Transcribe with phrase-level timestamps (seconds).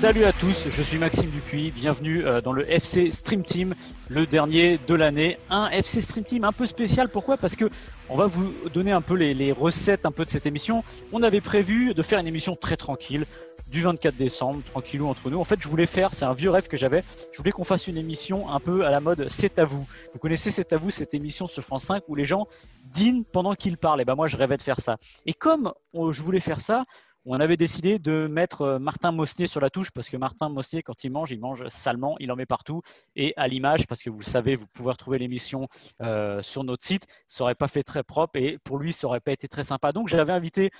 [0.00, 3.74] Salut à tous, je suis Maxime Dupuis, bienvenue euh, dans le FC Stream Team,
[4.08, 5.36] le dernier de l'année.
[5.50, 7.36] Un FC Stream Team un peu spécial, pourquoi?
[7.36, 7.68] Parce que
[8.08, 10.84] on va vous donner un peu les, recettes un peu de cette émission.
[11.12, 13.26] On avait prévu de faire une émission très tranquille,
[13.70, 15.38] du 24 décembre, tranquillou entre nous.
[15.38, 17.86] En fait, je voulais faire, c'est un vieux rêve que j'avais, je voulais qu'on fasse
[17.86, 19.86] une émission un peu à la mode C'est à vous.
[20.14, 22.48] Vous connaissez C'est à vous, cette émission sur France 5 où les gens
[22.86, 24.00] dînent pendant qu'ils parlent.
[24.00, 24.96] Et ben moi, je rêvais de faire ça.
[25.26, 26.86] Et comme on- je voulais faire ça,
[27.24, 30.82] on avait décidé de mettre euh, Martin Mosnier sur la touche parce que Martin Mosnier,
[30.82, 32.82] quand il mange, il mange salement, il en met partout.
[33.16, 35.68] Et à l'image, parce que vous le savez, vous pouvez retrouver l'émission
[36.02, 39.20] euh, sur notre site, ça aurait pas fait très propre et pour lui, ça aurait
[39.20, 39.92] pas été très sympa.
[39.92, 40.70] Donc j'avais invité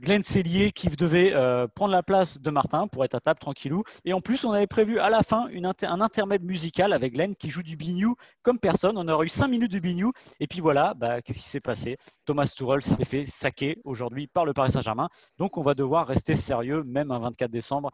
[0.00, 3.84] Glenn Cellier qui devait euh, prendre la place de Martin pour être à table tranquillou.
[4.04, 5.48] Et en plus, on avait prévu à la fin
[5.82, 8.98] un intermède musical avec Glenn qui joue du bignou comme personne.
[8.98, 10.12] On aurait eu 5 minutes de bignou.
[10.40, 11.96] Et puis voilà, bah, qu'est-ce qui s'est passé?
[12.24, 15.08] Thomas Tuchel s'est fait saquer aujourd'hui par le Paris Saint-Germain.
[15.38, 17.90] Donc on va devoir rester sérieux même un 24 décembre.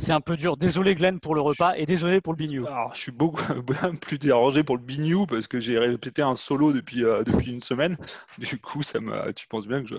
[0.00, 0.56] C'est un peu dur.
[0.56, 2.66] Désolé Glenn pour le repas et désolé pour le bignou.
[2.66, 3.42] Alors, je suis beaucoup
[4.00, 7.62] plus dérangé pour le bignou parce que j'ai répété un solo depuis, euh, depuis une
[7.62, 7.98] semaine.
[8.38, 8.98] Du coup, ça
[9.36, 9.96] tu penses bien que je,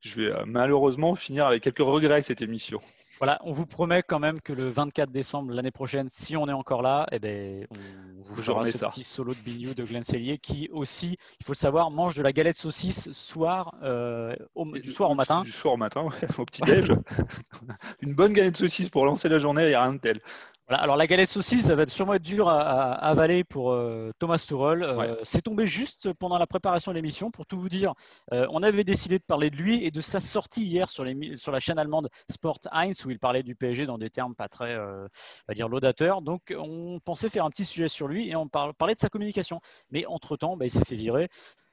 [0.00, 2.80] je vais euh, malheureusement finir avec quelques regrets cette émission.
[3.18, 6.52] Voilà, on vous promet quand même que le 24 décembre l'année prochaine, si on est
[6.52, 8.88] encore là, eh ben, on vous fera ce ça.
[8.88, 12.22] petit solo de bignou de Glenn Cellier qui aussi, il faut le savoir, mange de
[12.22, 15.42] la galette saucisse soir, euh, au- du soir au matin.
[15.42, 16.88] Du soir au matin, ouais, au petit-déj.
[18.00, 20.20] Une bonne galette de saucisse pour lancer la journée, il n'y a rien de tel.
[20.66, 24.38] Voilà, alors la galette saucisse, ça va sûrement être dur à, avaler pour euh, Thomas
[24.38, 24.82] Tuchel.
[24.82, 25.14] Euh.
[25.22, 27.30] C'est tombé juste pendant la préparation de l'émission.
[27.30, 27.92] Pour tout vous dire,
[28.32, 31.60] euh, on avait décidé de parler de lui et de sa sortie hier sur, la
[31.60, 35.08] chaîne allemande Sport 1 où il parlait du PSG dans des termes pas très, on
[35.48, 36.22] va dire, laudateurs.
[36.22, 39.10] Donc on pensait faire un petit sujet sur lui et on par- parlait de sa
[39.10, 39.60] communication.
[39.90, 41.28] Mais entre-temps, bah, il s'est fait virer.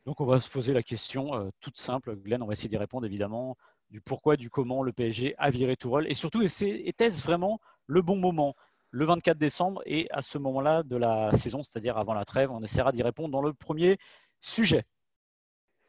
[0.06, 2.14] Donc on va se poser la question toute simple.
[2.18, 3.56] Glenn, on va essayer d'y répondre évidemment
[3.90, 8.16] du pourquoi, du comment le PSG a viré Tourelle et surtout était-ce vraiment le bon
[8.16, 8.56] moment?
[8.92, 12.52] Le 24 décembre et à ce moment-là de la saison, c'est-à-dire avant la trêve.
[12.52, 13.98] On essaiera d'y répondre dans le premier
[14.42, 14.84] sujet.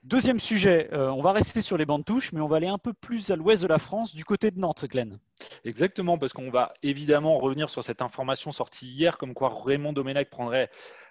[0.05, 2.79] Deuxième sujet, euh, on va rester sur les bandes touches, mais on va aller un
[2.79, 5.21] peu plus à l'ouest de la France, du côté de Nantes, Glenn.
[5.65, 10.29] Exactement, parce qu'on va évidemment revenir sur cette information sortie hier, comme quoi Raymond Domenech
[10.29, 10.71] prendrait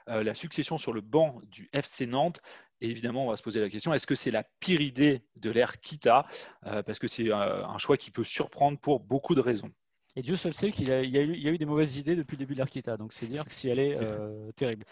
[0.10, 2.42] euh, la succession sur le banc du FC Nantes.
[2.82, 5.52] Et évidemment, on va se poser la question est-ce que c'est la pire idée de
[5.52, 6.26] l'ère Kita?
[6.66, 9.72] Euh, Parce que c'est un choix qui peut surprendre pour beaucoup de raisons.
[10.16, 11.58] Et Dieu seul sait qu'il y a, il y a eu, il y a eu
[11.58, 13.96] des mauvaises idées depuis le début de l'Arquita, donc c'est dire que si elle est
[13.96, 14.86] euh, terrible.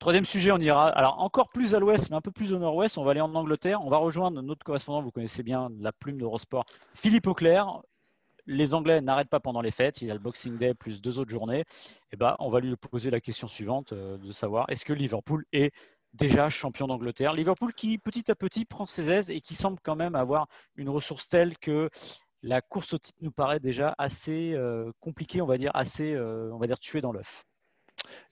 [0.00, 2.98] Troisième sujet, on ira alors encore plus à l'ouest, mais un peu plus au nord-ouest.
[2.98, 3.80] On va aller en Angleterre.
[3.82, 7.80] On va rejoindre notre correspondant, vous connaissez bien la plume d'Eurosport, Philippe Auclair.
[8.46, 10.02] Les Anglais n'arrêtent pas pendant les fêtes.
[10.02, 11.64] Il y a le Boxing Day plus deux autres journées.
[12.12, 15.46] Et ben, on va lui poser la question suivante euh, de savoir est-ce que Liverpool
[15.52, 15.72] est
[16.12, 17.32] déjà champion d'Angleterre?
[17.32, 20.90] Liverpool qui petit à petit prend ses aises et qui semble quand même avoir une
[20.90, 21.88] ressource telle que
[22.44, 26.50] la course au titre nous paraît déjà assez euh, compliquée, on va dire assez, euh,
[26.52, 27.44] on va dire tuée dans l'œuf.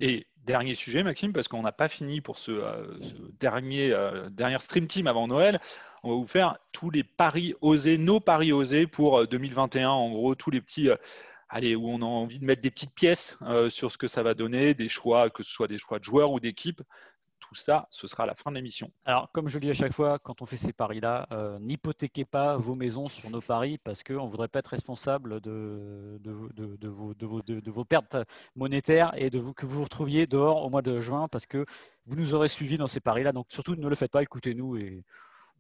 [0.00, 2.98] Et dernier sujet, Maxime, parce qu'on n'a pas fini pour ce, euh,
[3.40, 3.94] dernier,
[4.58, 5.60] stream team avant Noël.
[6.02, 9.88] On va vous faire tous les paris osés, nos paris osés pour euh, 2021.
[9.88, 10.90] En gros, tous les petits,
[11.48, 14.34] allez, où on a envie de mettre des petites pièces sur ce que ça va
[14.34, 16.82] donner, des choix, que ce soit des choix de joueurs ou d'équipes.
[17.54, 18.90] Ça, ce sera la fin de l'émission.
[19.04, 22.24] Alors, comme je le dis à chaque fois, quand on fait ces paris-là, euh, n'hypothéquez
[22.24, 26.20] pas vos maisons sur nos paris parce qu'on ne voudrait pas être responsable de,
[26.82, 27.14] vos,
[27.66, 28.16] vos pertes
[28.56, 31.64] monétaires et de vous, que vous vous retrouviez dehors au mois de juin parce que
[32.06, 33.32] vous nous aurez suivis dans ces paris-là.
[33.32, 35.04] Donc, surtout, ne le faites pas, écoutez-nous et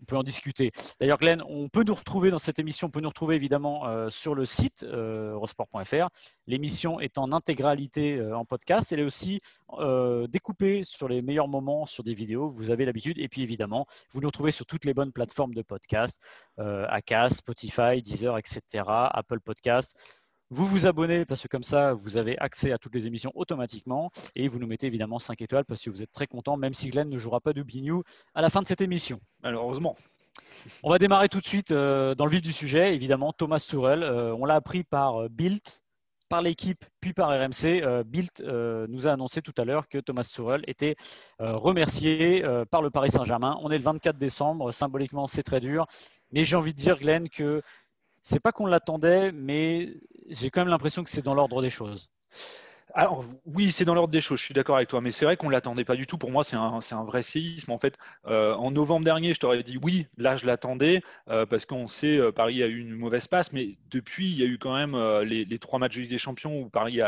[0.02, 0.72] on peut en discuter.
[1.00, 4.10] D'ailleurs, Glenn, on peut nous retrouver dans cette émission, on peut nous retrouver évidemment euh,
[4.10, 6.08] sur le site euh, eurosport.fr.
[6.46, 8.92] L'émission est en intégralité euh, en podcast.
[8.92, 9.40] Elle est aussi
[9.78, 12.50] euh, découpée sur les meilleurs moments sur des vidéos.
[12.50, 13.18] Vous avez l'habitude.
[13.18, 16.20] Et puis évidemment, vous nous retrouvez sur toutes les bonnes plateformes de podcast,
[16.58, 19.96] Acast, Spotify, Deezer, etc., Apple Podcast.
[20.54, 24.10] Vous vous abonnez parce que comme ça, vous avez accès à toutes les émissions automatiquement
[24.36, 26.90] et vous nous mettez évidemment 5 étoiles parce que vous êtes très content, même si
[26.90, 28.02] Glenn ne jouera pas de Bignou
[28.34, 29.18] à la fin de cette émission.
[29.42, 29.96] Malheureusement.
[30.82, 32.94] On va démarrer tout de suite euh, dans le vif du sujet.
[32.94, 35.62] Évidemment, Thomas Tourel, euh, on l'a appris par euh, Bild,
[36.28, 40.64] par l'équipe puis par RMC, euh, nous a annoncé tout à l'heure que Thomas Tuchel
[40.66, 40.96] était
[41.38, 43.58] remercié par le Paris Saint-Germain.
[43.62, 45.86] On est le 24 décembre, symboliquement c'est très dur,
[46.30, 47.62] mais j'ai envie de dire Glenn que
[48.22, 49.94] c'est pas qu'on l'attendait, mais
[50.28, 52.10] j'ai quand même l'impression que c'est dans l'ordre des choses.
[52.94, 55.36] Alors oui, c'est dans l'ordre des choses, je suis d'accord avec toi, mais c'est vrai
[55.38, 56.18] qu'on ne l'attendait pas du tout.
[56.18, 57.72] Pour moi, c'est un, vrai séisme.
[57.72, 57.96] En fait,
[58.26, 62.18] euh, en novembre dernier, je t'aurais dit oui, là je l'attendais, euh, parce qu'on sait,
[62.18, 64.94] euh, Paris a eu une mauvaise passe, mais depuis, il y a eu quand même
[65.22, 67.00] les, les, trois matchs de Ligue des Champions où Paris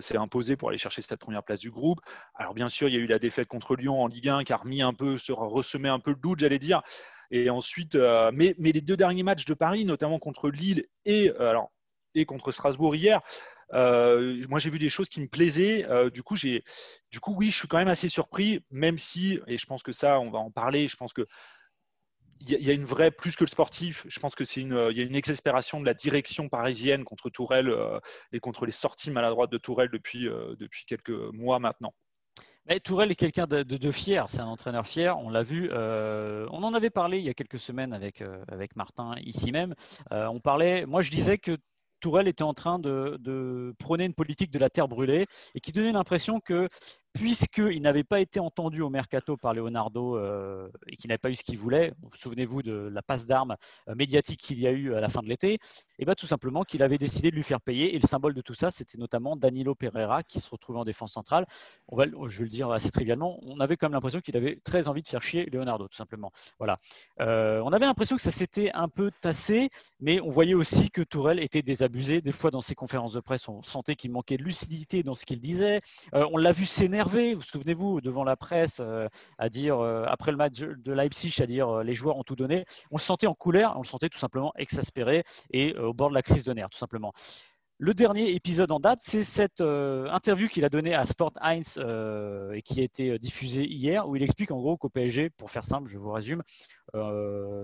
[0.00, 2.00] s'est imposé pour aller chercher cette première place du groupe.
[2.34, 4.52] Alors bien sûr, il y a eu la défaite contre Lyon en Ligue 1 qui
[4.52, 6.82] a remis un peu, se ressemé un peu le doute, j'allais dire.
[7.30, 7.94] Et ensuite,
[8.32, 11.70] mais, mais, les deux derniers matchs de Paris, notamment contre Lille et, alors,
[12.14, 13.20] et contre Strasbourg hier,
[13.74, 15.86] euh, moi, j'ai vu des choses qui me plaisaient.
[15.88, 19.58] Euh, du coup, du coup, oui, je suis quand même assez surpris, même si, et
[19.58, 20.88] je pense que ça, on va en parler.
[20.88, 21.26] Je pense que
[22.40, 24.96] il y, a une vraie, plus que le sportif, je pense que c'est une, il
[24.96, 27.98] y a une exaspération de la direction parisienne contre Tourelle euh,
[28.32, 31.92] et contre les sorties maladroites de Tourelle depuis, depuis quelques mois maintenant.
[32.84, 36.90] Tourelle est quelqu'un de, fier, c'est un entraîneur fier, on l'a vu, on en avait
[36.90, 39.74] parlé il y a quelques semaines avec, avec Martin ici même.
[40.10, 41.56] on parlait, moi je disais que
[42.00, 45.92] Tourelle était en train de, prôner une politique de la terre brûlée et qui donnait
[45.92, 46.68] l'impression que
[47.18, 51.34] puisqu'il n'avait pas été entendu au mercato par Leonardo euh, et qu'il n'avait pas eu
[51.34, 53.56] ce qu'il voulait, souvenez-vous de la passe d'armes
[53.88, 55.58] euh, médiatique qu'il y a eu à la fin de l'été, et
[55.98, 57.96] eh bien tout simplement qu'il avait décidé de lui faire payer.
[57.96, 61.12] Et le symbole de tout ça, c'était notamment Danilo Pereira qui se retrouvait en défense
[61.12, 61.44] centrale.
[61.88, 64.60] On va, je vais le dire assez trivialement, on avait quand même l'impression qu'il avait
[64.62, 66.30] très envie de faire chier Leonardo, tout simplement.
[66.58, 66.76] Voilà.
[67.20, 71.02] Euh, on avait l'impression que ça s'était un peu tassé, mais on voyait aussi que
[71.02, 72.20] Tourelle était désabusé.
[72.20, 75.26] Des fois, dans ses conférences de presse, on sentait qu'il manquait de lucidité dans ce
[75.26, 75.80] qu'il disait.
[76.12, 79.08] on l'a vu s'énerver vous souvenez-vous, devant la presse, euh,
[79.38, 82.36] à dire, euh, après le match de Leipzig, à dire euh, les joueurs ont tout
[82.36, 82.64] donné.
[82.90, 86.14] On le sentait en colère, on le sentait tout simplement exaspéré et au bord de
[86.14, 87.12] la crise de nerfs, tout simplement.
[87.80, 91.60] Le dernier épisode en date, c'est cette interview qu'il a donnée à Sport 1
[92.52, 95.64] et qui a été diffusée hier, où il explique en gros qu'au PSG, pour faire
[95.64, 96.42] simple, je vous résume,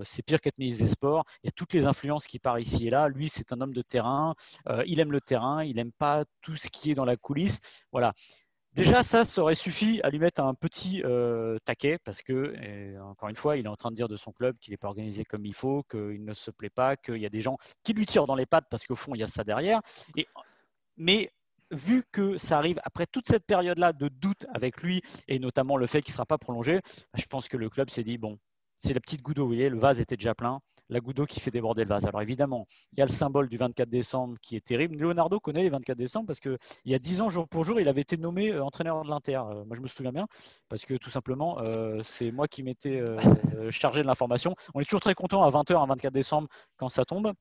[0.05, 1.25] c'est pire qu'administrer des sports.
[1.43, 3.09] Il y a toutes les influences qui partent ici et là.
[3.09, 4.37] Lui, c'est un homme de terrain.
[4.87, 5.65] il aime le terrain.
[5.65, 7.59] Il n'aime pas tout ce qui est dans la coulisse.
[7.91, 8.13] Voilà.
[8.75, 13.29] Déjà, ça, ça aurait suffi à lui mettre un petit euh, taquet parce que, encore
[13.29, 15.25] une fois, il est en train de dire de son club qu'il n'est pas organisé
[15.25, 18.05] comme il faut, qu'il ne se plaît pas, qu'il y a des gens qui lui
[18.05, 19.81] tirent dans les pattes parce qu'au fond, il y a ça derrière.
[20.97, 21.31] Mais
[21.71, 25.87] vu que ça arrive après toute cette période-là de doute avec lui et notamment le
[25.87, 26.81] fait qu'il ne sera pas prolongé,
[27.15, 28.39] je pense que le club s'est dit bon,
[28.77, 31.27] c'est la petite goutte d'eau, vous voyez, le vase était déjà plein la goutte d'eau
[31.27, 32.07] qui fait déborder le vase.
[32.07, 34.97] Alors évidemment, il y a le symbole du 24 décembre qui est terrible.
[34.97, 37.89] Leonardo connaît les 24 décembre parce qu'il y a 10 ans, jour pour jour, il
[37.89, 39.37] avait été nommé euh, entraîneur de l'Inter.
[39.37, 40.27] Euh, moi, je me souviens bien
[40.69, 43.03] parce que tout simplement, euh, c'est moi qui m'étais
[43.71, 44.55] chargé de l'information.
[44.75, 47.33] On est toujours très content à 20h, un 24 décembre, quand ça tombe.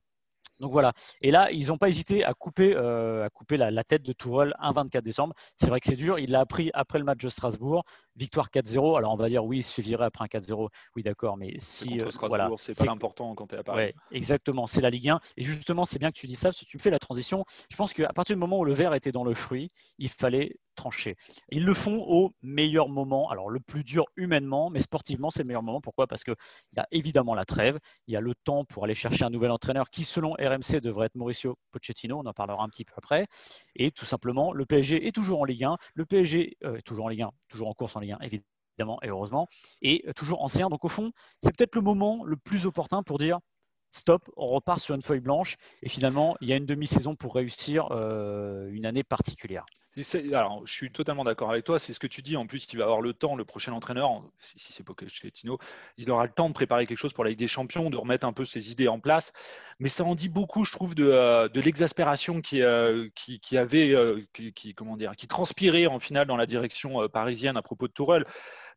[0.60, 0.92] Donc voilà.
[1.20, 4.72] Et là, ils n'ont pas hésité à couper, à couper la, tête de Tourelle un
[4.72, 5.34] 24 décembre.
[5.56, 6.18] C'est vrai que c'est dur.
[6.18, 7.84] Il l'a appris après le match de Strasbourg
[8.16, 8.96] victoire 4-0.
[8.96, 10.68] Alors on va dire oui, il virer après un 4-0.
[10.96, 13.78] Oui, d'accord, mais si euh, voilà, c'est pas important quand tu es à Paris.
[13.78, 15.20] Ouais, exactement, c'est la Ligue 1.
[15.36, 17.44] Et justement, c'est bien que tu dis ça, parce que tu me fais la transition.
[17.70, 20.56] Je pense qu'à partir du moment où le verre était dans le fruit, il fallait
[20.74, 21.16] trancher.
[21.50, 23.30] Ils le font au meilleur moment.
[23.30, 25.80] Alors le plus dur humainement, mais sportivement, c'est le meilleur moment.
[25.80, 26.06] Pourquoi?
[26.06, 26.34] Parce qu'il
[26.76, 29.50] y a évidemment la trêve, il y a le temps pour aller chercher un nouvel
[29.50, 32.18] entraîneur qui, selon RMC, devrait être Mauricio Pochettino.
[32.18, 33.26] On en parlera un petit peu après.
[33.76, 35.76] Et tout simplement, le PSG est toujours en Ligue 1.
[35.94, 39.48] Le PSG euh, est toujours en Ligue 1, toujours en course en évidemment, et heureusement,
[39.82, 40.68] et toujours ancien.
[40.68, 41.12] Donc au fond,
[41.42, 43.38] c'est peut-être le moment le plus opportun pour dire
[43.94, 47.34] stop, on repart sur une feuille blanche, et finalement, il y a une demi-saison pour
[47.34, 49.64] réussir euh, une année particulière.
[50.32, 51.78] Alors, je suis totalement d'accord avec toi.
[51.78, 52.36] C'est ce que tu dis.
[52.36, 55.58] En plus, il va avoir le temps, le prochain entraîneur, si, si c'est Pochettino,
[55.98, 58.26] il aura le temps de préparer quelque chose pour la Ligue des Champions, de remettre
[58.26, 59.32] un peu ses idées en place.
[59.78, 63.08] Mais ça en dit beaucoup, je trouve, de, euh, l'exaspération qui, euh,
[63.52, 67.86] avait, euh, qui, comment dire, qui transpirait en finale dans la direction parisienne à propos
[67.86, 68.24] de Tourelle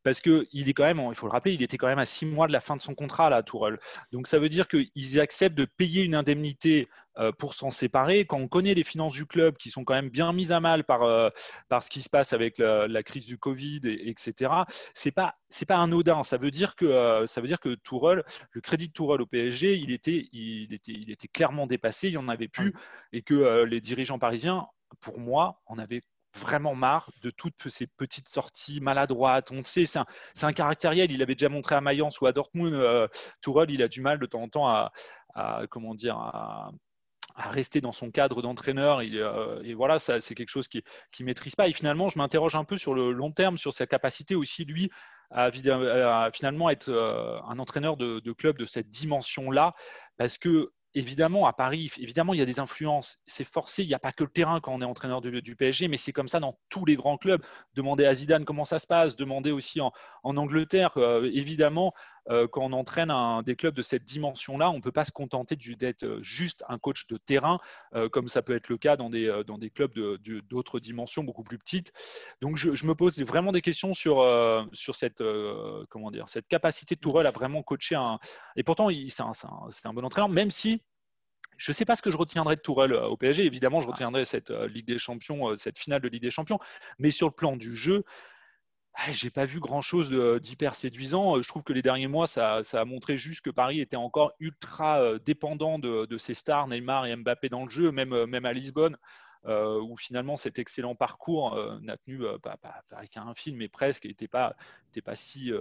[0.03, 2.05] parce que il est quand même, il faut le rappeler, il était quand même à
[2.05, 3.79] six mois de la fin de son contrat là, Tourelle.
[4.11, 6.87] Donc ça veut dire qu'ils acceptent de payer une indemnité
[7.19, 8.25] euh, pour s'en séparer.
[8.25, 10.83] Quand on connaît les finances du club qui sont quand même bien mises à mal
[10.83, 11.29] par, euh,
[11.67, 14.51] par ce qui se passe avec la, crise du Covid, et, etc.,
[14.93, 16.21] c'est pas c'est pas anodin.
[16.23, 19.25] Ça veut dire que euh, ça veut dire que Tourelle, le crédit de Tourelle au
[19.25, 22.73] PSG, il était il était il était clairement dépassé, il y en avait plus,
[23.13, 24.67] et que les dirigeants parisiens,
[24.99, 26.01] pour moi, en avaient
[26.37, 29.51] vraiment marre de toutes ces petites sorties maladroites.
[29.51, 30.05] On sait, c'est un,
[30.43, 31.11] un, caractériel.
[31.11, 32.73] Il avait déjà montré à Mayence ou à Dortmund.
[32.73, 33.07] Euh,
[33.41, 34.91] Tourelle, il a du mal de temps en temps à,
[35.69, 36.71] comment dire, à,
[37.35, 39.01] rester dans son cadre d'entraîneur.
[39.01, 40.83] Euh, et voilà, c'est quelque chose qui
[41.19, 41.67] ne maîtrise pas.
[41.67, 44.89] Et finalement, je m'interroge un peu sur le long terme, sur sa capacité aussi, lui,
[45.31, 49.73] à, finalement être euh, un entraîneur de, de, club de cette dimension-là.
[50.17, 53.19] Parce que évidemment, à Paris, évidemment, il y a des influences.
[53.27, 53.83] C'est forcé.
[53.83, 56.11] Il n'y a pas que le terrain quand on est entraîneur du, PSG, mais c'est
[56.11, 57.43] comme ça dans tous les grands clubs.
[57.75, 59.15] Demandez à Zidane comment ça se passe.
[59.15, 59.91] Demandez aussi en,
[60.23, 60.97] Angleterre.
[60.97, 61.93] Euh, évidemment,
[62.29, 65.11] euh, quand on entraîne un, des clubs de cette dimension-là, on ne peut pas se
[65.11, 67.59] contenter d'être euh, juste un coach de terrain,
[68.11, 69.93] comme ça peut être le cas dans des, clubs
[70.49, 71.91] d'autres dimensions beaucoup plus petites.
[72.41, 74.23] Donc, je, me pose vraiment des questions sur,
[74.93, 75.23] cette,
[76.49, 78.19] capacité de Tourelle à vraiment coacher un.
[78.55, 80.81] Et pourtant, c'est un, bon entraîneur, même si
[81.57, 83.43] je ne sais pas ce que je retiendrai de Tourelle euh, au PSG.
[83.45, 86.59] Évidemment, je retiendrai cette euh, Ligue des Champions, euh, cette finale de Ligue des Champions.
[86.99, 88.03] Mais sur le plan du jeu,
[89.11, 90.11] j'ai pas vu grand chose
[90.41, 91.41] d'hyper séduisant.
[91.41, 95.19] Je trouve que les derniers mois, ça, a montré juste que Paris était encore ultra
[95.19, 98.97] dépendant de, ses stars, Neymar et Mbappé dans le jeu, même, à Lisbonne.
[99.45, 102.57] Euh, où finalement cet excellent parcours euh, n'a tenu euh, pas,
[102.91, 104.55] avec un film, mais presque, n'était pas,
[105.05, 105.53] pas si,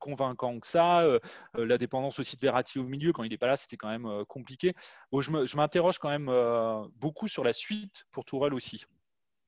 [0.00, 1.06] convaincant que ça.
[1.54, 4.24] la dépendance aussi de Verratti au milieu, quand il n'est pas là, c'était quand même
[4.24, 4.74] compliqué.
[5.12, 6.30] Je m'interroge quand même
[6.96, 8.84] beaucoup sur la suite pour Tourelle aussi.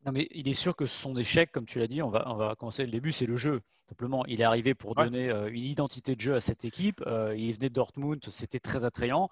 [0.06, 2.36] Non, mais il est sûr que son échec, comme tu l'as dit, on va, on
[2.36, 3.60] va commencer le début, c'est le jeu.
[3.88, 7.02] Simplement, il est arrivé pour donner une identité de jeu à cette équipe.
[7.36, 9.30] il venait de Dortmund, c'était très attrayant.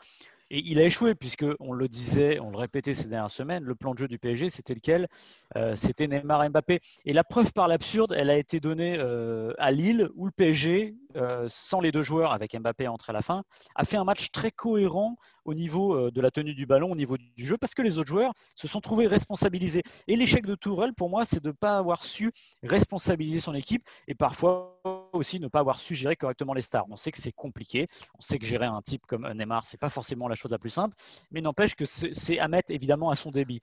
[0.51, 3.75] Et il a échoué, puisque on le disait, on le répétait ces dernières semaines, le
[3.75, 5.09] plan de jeu du PSG, c'était lequel?
[5.57, 6.81] Euh, C'était Neymar et Mbappé.
[7.05, 10.95] Et la preuve par l'absurde, elle a été donnée euh, à Lille, où le PSG,
[11.17, 13.45] euh, sans les deux joueurs, avec Mbappé entre à la fin,
[13.75, 17.17] a fait un match très cohérent au niveau de la tenue du ballon, au niveau
[17.19, 19.83] du jeu, parce que les autres joueurs se sont trouvés responsabilisés.
[20.09, 23.87] Et l'échec de Tourelle, pour moi, c'est de ne pas avoir su responsabiliser son équipe
[24.09, 24.81] et parfois
[25.13, 26.87] aussi ne pas avoir su gérer correctement les stars.
[26.91, 27.87] On sait que c'est compliqué,
[28.19, 30.71] on sait que gérer un type comme Neymar, c'est pas forcément la chose la plus
[30.71, 30.97] simple,
[31.31, 33.61] mais n'empêche que c'est à mettre évidemment à son débit.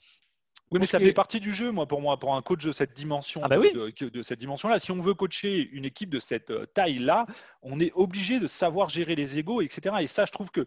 [0.72, 2.94] Oui, mais ça fait partie du jeu, moi, pour moi, pour un coach de cette
[2.94, 4.80] dimension, ah bah de, cette dimension-là.
[4.80, 7.26] Si on veut coacher une équipe de cette euh, taille-là,
[7.62, 9.96] on est obligé de savoir gérer les égaux, etc.
[10.00, 10.66] Et ça, je trouve que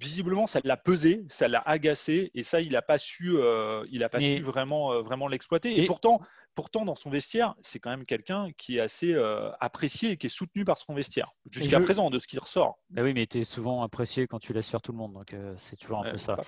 [0.00, 4.02] visiblement, ça l'a pesé, ça l'a agacé, et ça, il n'a pas su, euh, il
[4.02, 5.78] a pas su vraiment, euh, vraiment l'exploiter.
[5.82, 6.20] Et, pourtant,
[6.54, 10.26] pourtant, dans son vestiaire, c'est quand même quelqu'un qui est assez euh, apprécié et qui
[10.28, 12.78] est soutenu par son vestiaire, jusqu'à présent, de ce qui ressort.
[12.88, 15.36] Bah oui, mais tu es souvent apprécié quand tu laisses faire tout le monde, donc
[15.56, 16.38] c'est toujours un peu ça.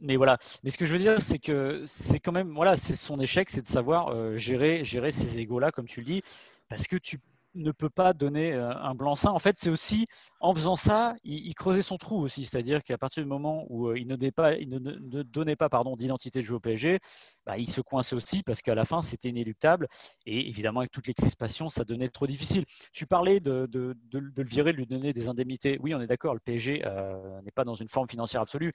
[0.00, 2.94] Mais voilà, mais ce que je veux dire, c'est que c'est quand même, voilà, c'est
[2.94, 6.22] son échec, c'est de savoir gérer, gérer ces égos-là, comme tu le dis,
[6.68, 7.18] parce que tu
[7.54, 9.30] ne peut pas donner euh, un blanc-seing.
[9.30, 10.06] En fait, c'est aussi
[10.40, 12.44] en faisant ça, il, creusait son trou aussi.
[12.44, 14.16] C'est-à-dire qu'à partir du moment où euh, il ne
[15.22, 16.98] donnait pas, pardon, d'identité de jeu au PSG,
[17.46, 19.88] bah, il se coinçait aussi parce qu'à la fin, c'était inéluctable.
[20.26, 22.64] Et évidemment, avec toutes les crispations, ça devenait trop difficile.
[22.92, 25.78] Tu parlais de, le virer, de lui donner des indemnités.
[25.82, 28.72] Oui, on est d'accord, le PSG euh, n'est pas dans une forme financière absolue.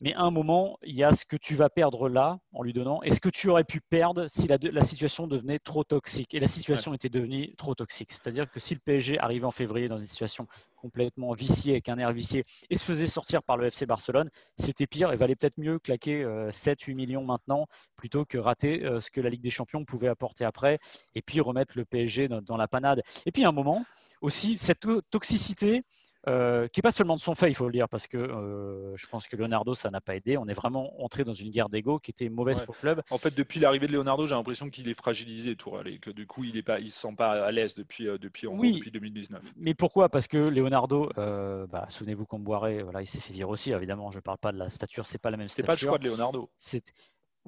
[0.00, 2.72] Mais à un moment, il y a ce que tu vas perdre là en lui
[2.72, 6.34] donnant et ce que tu aurais pu perdre si la, situation devenait trop toxique.
[6.34, 8.12] Et la situation était devenue trop toxique.
[8.12, 11.98] C'est-à-dire que si le PSG arrivait en février dans une situation complètement viciée, avec un
[11.98, 15.58] air vicié, et se faisait sortir par le FC Barcelone, c'était pire et valait peut-être
[15.58, 19.50] mieux claquer 7-8 euh, millions maintenant plutôt que rater euh, ce que la Ligue des
[19.50, 20.78] Champions pouvait apporter après
[21.16, 23.02] et puis remettre le PSG dans, dans la panade.
[23.26, 23.84] Et puis à un moment
[24.20, 25.82] aussi, cette toxicité,
[26.26, 28.96] euh, qui n'est pas seulement de son fait, il faut le dire, parce que euh,
[28.96, 30.36] je pense que Leonardo, ça n'a pas aidé.
[30.36, 33.02] On est vraiment entré dans une guerre d'ego qui était mauvaise pour le club.
[33.10, 36.26] En fait, depuis l'arrivée de Leonardo, j'ai l'impression qu'il est fragilisé, Tourelle, et que du
[36.26, 39.42] coup, il ne se sent pas à l'aise depuis, euh, depuis, depuis 2019.
[39.56, 40.08] Mais pourquoi?
[40.08, 44.10] Parce que Leonardo, bah, souvenez-vous qu'on boirait, voilà, il s'est fait virer aussi, évidemment.
[44.10, 45.64] Je ne parle pas de la stature, c'est pas la même stature.
[45.64, 46.50] C'est pas le choix de Leonardo.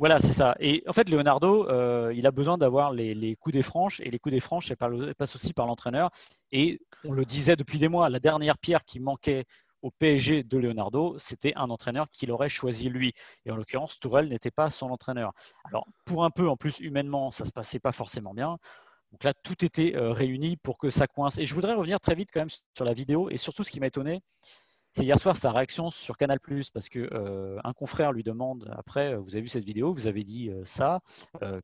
[0.01, 0.57] Voilà, c'est ça.
[0.61, 4.19] Et en fait, Leonardo, euh, il a besoin d'avoir les, coups des franches, et les
[4.19, 6.09] coups des franches, ça passe aussi par l'entraîneur.
[6.53, 9.45] Et on le disait depuis des mois, la dernière pierre qui manquait
[9.83, 13.13] au PSG de Leonardo, c'était un entraîneur qu'il aurait choisi lui.
[13.45, 15.33] Et en l'occurrence, Tourelle n'était pas son entraîneur.
[15.65, 18.57] Alors, pour un peu, en plus, humainement, ça ne se passait pas forcément bien.
[19.13, 21.37] Donc là, tout était euh, réuni pour que ça coince.
[21.37, 23.29] Et je voudrais revenir très vite quand même sur la vidéo.
[23.29, 24.23] Et surtout, ce qui m'a étonné,
[24.93, 26.39] c'est hier soir sa réaction sur Canal+,
[26.75, 30.09] parce que euh, un confrère lui demande après, euh, vous avez vu cette vidéo, vous
[30.09, 31.01] avez dit euh, ça,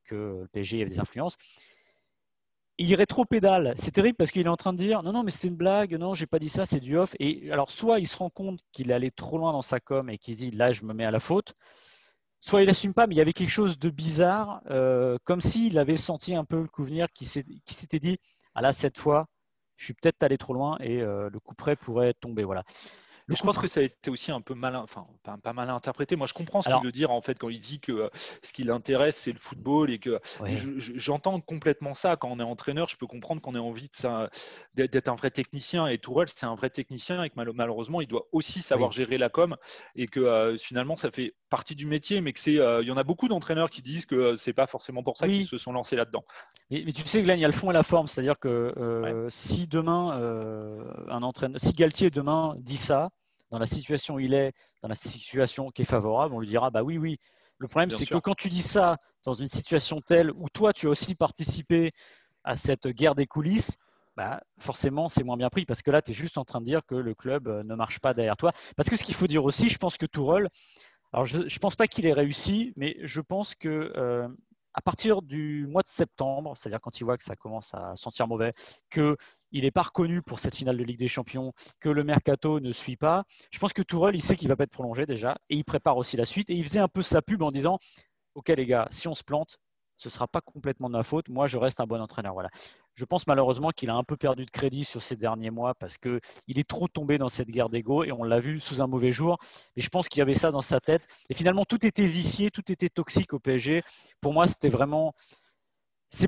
[0.05, 1.35] que le PSG avait des influences.
[2.77, 3.73] Il irait trop pédale.
[3.75, 5.95] C'est terrible parce qu'il est en train de dire non, non, mais c'était une blague,
[5.95, 7.15] non, j'ai pas dit ça, c'est du off.
[7.19, 10.09] Et alors, soit il se rend compte qu'il est allé trop loin dans sa com
[10.09, 11.53] et qu'il se dit là, je me mets à la faute,
[12.39, 14.61] soit il assume pas, mais il y avait quelque chose de bizarre,
[15.23, 18.19] comme s'il avait senti un peu le coup venir, qui s'était dit
[18.55, 19.25] ah là, cette fois,
[19.75, 22.43] je suis peut-être allé trop loin et le coup près pourrait tomber.
[22.43, 22.63] Voilà.
[23.27, 26.15] Mais je pense que ça a été aussi un peu malin, enfin pas, mal interprété.
[26.15, 28.09] Moi, je comprends ce qu'il veut dire en fait quand il dit que euh,
[28.41, 30.19] ce qui l'intéresse c'est le football et que
[30.77, 32.15] j'entends complètement ça.
[32.15, 33.89] Quand on est entraîneur, je peux comprendre qu'on ait envie
[34.75, 35.87] d'être un vrai technicien.
[35.87, 39.29] Et Tourelle, c'est un vrai technicien et que malheureusement, il doit aussi savoir gérer la
[39.29, 39.57] com
[39.95, 42.91] et que euh, finalement, ça fait partie du métier, mais que c'est, euh, il y
[42.91, 45.71] en a beaucoup d'entraîneurs qui disent que c'est pas forcément pour ça qu'ils se sont
[45.71, 46.23] lancés là-dedans.
[46.69, 49.67] Mais, tu sais, Glenn, il y a le fond et la forme, c'est-à-dire que si
[49.67, 50.11] demain
[51.09, 53.09] un entraîneur, si Galtier demain dit ça
[53.51, 56.69] dans la situation où il est, dans la situation qui est favorable, on lui dira
[56.69, 57.17] bah oui, oui.
[57.59, 60.87] Le problème, c'est que quand tu dis ça dans une situation telle où toi, tu
[60.87, 61.91] as aussi participé
[62.43, 63.77] à cette guerre des coulisses,
[64.15, 66.65] bah, forcément, c'est moins bien pris parce que là, tu es juste en train de
[66.65, 68.51] dire que le club euh, ne marche pas derrière toi.
[68.75, 70.49] Parce que ce qu'il faut dire aussi, je pense que Tourelle,
[71.13, 74.27] alors je ne pense pas qu'il ait réussi, mais je pense que euh,
[74.73, 78.27] à partir du mois de septembre, c'est-à-dire quand il voit que ça commence à sentir
[78.27, 78.51] mauvais,
[78.89, 79.17] que
[79.51, 82.71] il n'est pas reconnu pour cette finale de Ligue des Champions, que le mercato ne
[82.71, 83.23] suit pas.
[83.49, 85.97] Je pense que Tourelle, il sait qu'il va pas être prolongé déjà, et il prépare
[85.97, 86.49] aussi la suite.
[86.49, 87.79] Et il faisait un peu sa pub en disant
[88.35, 89.57] Ok les gars, si on se plante,
[89.97, 91.29] ce ne sera pas complètement de ma faute.
[91.29, 92.33] Moi, je reste un bon entraîneur.
[92.33, 92.49] Voilà.
[92.93, 95.97] Je pense malheureusement qu'il a un peu perdu de crédit sur ces derniers mois parce
[95.97, 99.11] qu'il est trop tombé dans cette guerre d'ego et on l'a vu sous un mauvais
[99.11, 99.37] jour.
[99.75, 101.07] Mais je pense qu'il y avait ça dans sa tête.
[101.29, 103.83] Et finalement, tout était vicié, tout était toxique au PSG.
[104.21, 105.13] Pour moi, c'était vraiment.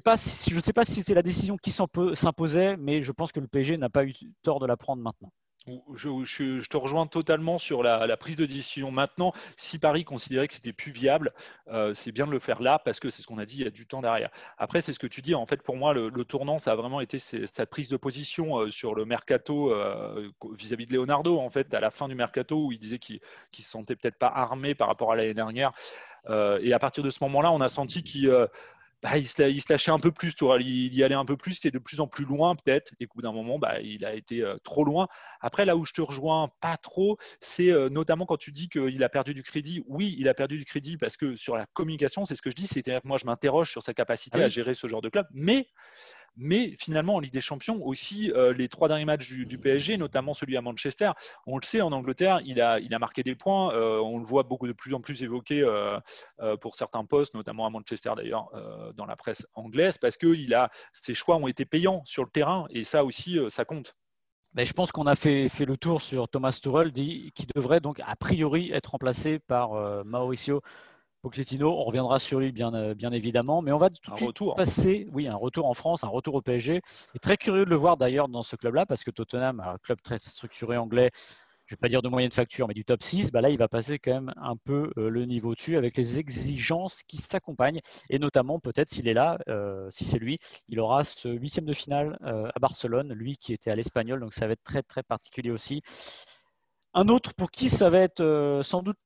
[0.03, 3.39] Pas, je ne sais pas si c'était la décision qui s'imposait, mais je pense que
[3.39, 5.31] le PSG n'a pas eu tort de la prendre maintenant.
[5.67, 9.33] Je, te rejoins totalement sur la, prise de décision maintenant.
[9.57, 11.33] Si Paris considérait que c'était plus viable,
[11.67, 13.63] euh, c'est bien de le faire là parce que c'est ce qu'on a dit, il
[13.63, 14.29] y a du temps derrière.
[14.57, 15.35] Après, c'est ce que tu dis.
[15.35, 18.69] En fait, pour moi, le, tournant, ça a vraiment été cette prise de position euh,
[18.69, 21.39] sur le mercato euh, vis-à-vis de Leonardo.
[21.39, 24.17] En fait, à la fin du mercato, où il disait qu'il ne se sentait peut-être
[24.17, 25.71] pas armé par rapport à l'année dernière.
[26.29, 28.29] et à partir de ce moment-là, on a senti qu'il
[29.01, 31.79] bah, il, se, lâchait un peu plus, il, y allait un peu plus, c'était de
[31.79, 34.57] plus en plus loin peut-être, et au bout d'un moment, bah, il a été euh,
[34.63, 35.07] trop loin.
[35.39, 39.03] Après, là où je te rejoins pas trop, c'est euh, notamment quand tu dis qu'il
[39.03, 39.83] a perdu du crédit.
[39.87, 42.55] Oui, il a perdu du crédit parce que sur la communication, c'est ce que je
[42.55, 45.09] dis, c'est-à-dire que moi, je m'interroge sur sa capacité ah à gérer ce genre de
[45.09, 45.69] club, mais
[46.37, 50.33] mais finalement, en Ligue des Champions, aussi, euh, les trois derniers matchs du, PSG, notamment
[50.33, 51.11] celui à Manchester,
[51.45, 53.73] on le sait, en Angleterre, il a, il a marqué des points.
[53.73, 55.99] Euh, on le voit beaucoup de plus en plus évoqué euh,
[56.61, 58.49] pour certains postes, notamment à Manchester d'ailleurs,
[58.95, 60.35] dans la presse anglaise, parce que
[60.93, 63.95] ses choix ont été payants sur le terrain et ça aussi, ça compte.
[64.53, 68.01] Mais je pense qu'on a fait, fait, le tour sur Thomas Tuchel, qui devrait donc
[68.05, 69.71] a priori être remplacé par
[70.05, 70.61] Mauricio
[71.21, 74.39] Pochettino, on reviendra sur lui bien, euh, bien évidemment, mais on va tout de suite
[74.55, 76.81] passer, oui, un retour en France, un retour au PSG.
[77.13, 80.01] Et très curieux de le voir d'ailleurs dans ce club-là, parce que Tottenham, un club
[80.01, 81.11] très structuré anglais,
[81.65, 83.57] je ne vais pas dire de moyenne facture, mais du top 6, bah là, il
[83.57, 87.81] va passer quand même un peu euh, le niveau dessus avec les exigences qui s'accompagnent.
[88.09, 91.73] Et notamment, peut-être s'il est là, euh, si c'est lui, il aura ce huitième de
[91.73, 95.51] finale à Barcelone, lui qui était à l'Espagnol, donc ça va être très très particulier
[95.51, 95.81] aussi.
[96.93, 98.97] Un autre pour qui ça va être sans doute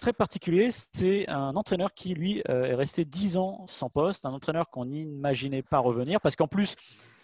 [0.00, 4.32] très particulier, c'est un entraîneur qui, lui, euh, est resté 10 ans sans poste, un
[4.32, 6.74] entraîneur qu'on n'imaginait pas revenir, parce qu'en plus,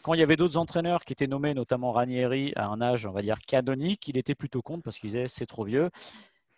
[0.03, 3.13] quand il y avait d'autres entraîneurs qui étaient nommés, notamment Ranieri, à un âge, on
[3.13, 5.91] va dire, canonique, il était plutôt contre parce qu'il disait c'est trop vieux.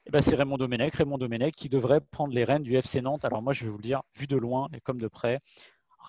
[0.07, 3.25] Et ben, c'est Raymond Domenech, Raymond Domenech qui devrait prendre les rênes du FC Nantes.
[3.25, 5.41] Alors moi, je vais vous le dire, vu de loin et comme de près,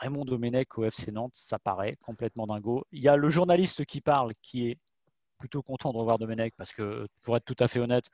[0.02, 2.84] Raymond Domenech au FC Nantes, ça paraît complètement dingo.
[2.92, 4.78] Il y a le journaliste qui parle, qui est
[5.40, 8.06] plutôt content de revoir Domenech parce que, pour être tout à fait honnête,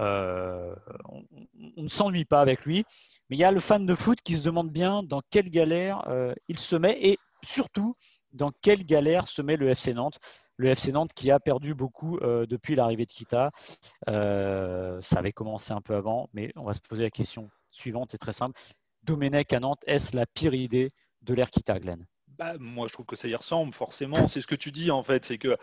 [0.00, 0.74] euh,
[1.08, 2.84] on, ne s'ennuie pas avec lui.
[3.30, 6.06] Mais il y a le fan de foot qui se demande bien dans quelle galère
[6.08, 7.94] euh, il se met et surtout
[8.32, 10.18] dans quelle galère se met le FC Nantes.
[10.56, 13.50] Le FC Nantes qui a perdu beaucoup euh, depuis l'arrivée de Kita.
[14.06, 18.18] ça avait commencé un peu avant, mais on va se poser la question suivante et
[18.18, 18.60] très simple.
[19.04, 20.90] Domenech à Nantes, est-ce la pire idée
[21.22, 22.06] de l'ère Kita, Glenn?
[22.38, 24.26] Bah, moi, je trouve que ça y ressemble, forcément.
[24.26, 25.24] C'est ce que tu dis, en fait.
[25.24, 25.56] C'est que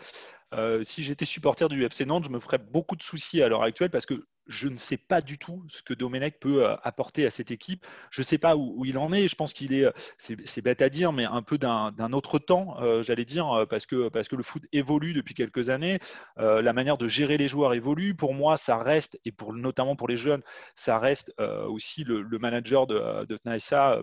[0.54, 3.62] euh, si j'étais supporter du FC Nantes, je me ferais beaucoup de soucis à l'heure
[3.62, 7.26] actuelle parce que je ne sais pas du tout ce que Domenech peut euh, apporter
[7.26, 7.86] à cette équipe.
[8.10, 9.28] Je ne sais pas où, il en est.
[9.28, 12.76] Je pense qu'il est, euh, c'est bête à dire, mais un peu d'un autre temps,
[13.02, 15.98] j'allais dire, parce que, parce que le foot évolue depuis quelques années.
[16.36, 18.14] la manière de gérer les joueurs évolue.
[18.14, 20.42] Pour moi, ça reste, et pour, notamment pour les jeunes,
[20.74, 21.32] ça reste
[21.68, 23.38] aussi le, manager de, de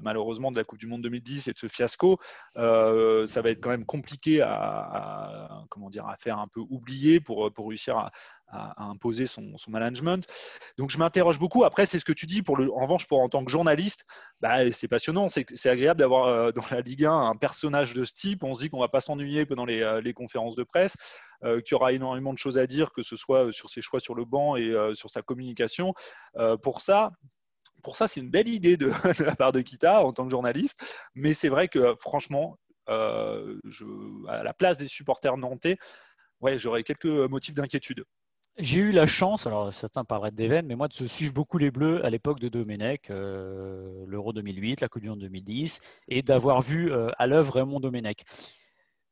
[0.01, 2.19] malheureusement, de la Coupe du Monde 2010 et de ce fiasco.
[2.55, 7.19] ça va être quand même compliqué à, à, comment dire, à faire un peu oublié
[7.19, 8.11] pour, pour réussir à,
[8.49, 10.25] imposer son, management.
[10.77, 11.63] Donc je m'interroge beaucoup.
[11.63, 12.43] Après, c'est ce que tu dis.
[12.47, 14.05] En revanche, pour en tant que journaliste,
[14.39, 15.27] bah, c'est passionnant.
[15.29, 18.43] C'est agréable d'avoir euh, dans la Ligue 1 un personnage de ce type.
[18.43, 20.95] On se dit qu'on va pas s'ennuyer pendant les, euh, conférences de presse,
[21.43, 23.99] euh, qu'il y aura énormément de choses à dire, que ce soit sur ses choix
[23.99, 25.93] sur le banc et sur sa communication.
[26.63, 27.11] pour ça,
[27.83, 28.91] pour ça, c'est une belle idée de,
[29.23, 30.79] la part de Kita en tant que journaliste.
[31.15, 32.57] Mais c'est vrai que franchement,
[32.87, 33.43] à
[34.43, 35.77] la place des supporters nantais,
[36.41, 38.05] ouais, j'aurais quelques motifs d'inquiétude.
[38.59, 42.03] J'ai eu la chance, alors certains parleraient d'Even, mais moi de suivre beaucoup les Bleus
[42.03, 46.91] à l'époque de Domenech, euh, l'Euro 2008, la Coupe du Monde 2010, et d'avoir vu
[46.91, 48.25] euh, à l'œuvre Raymond Domenech.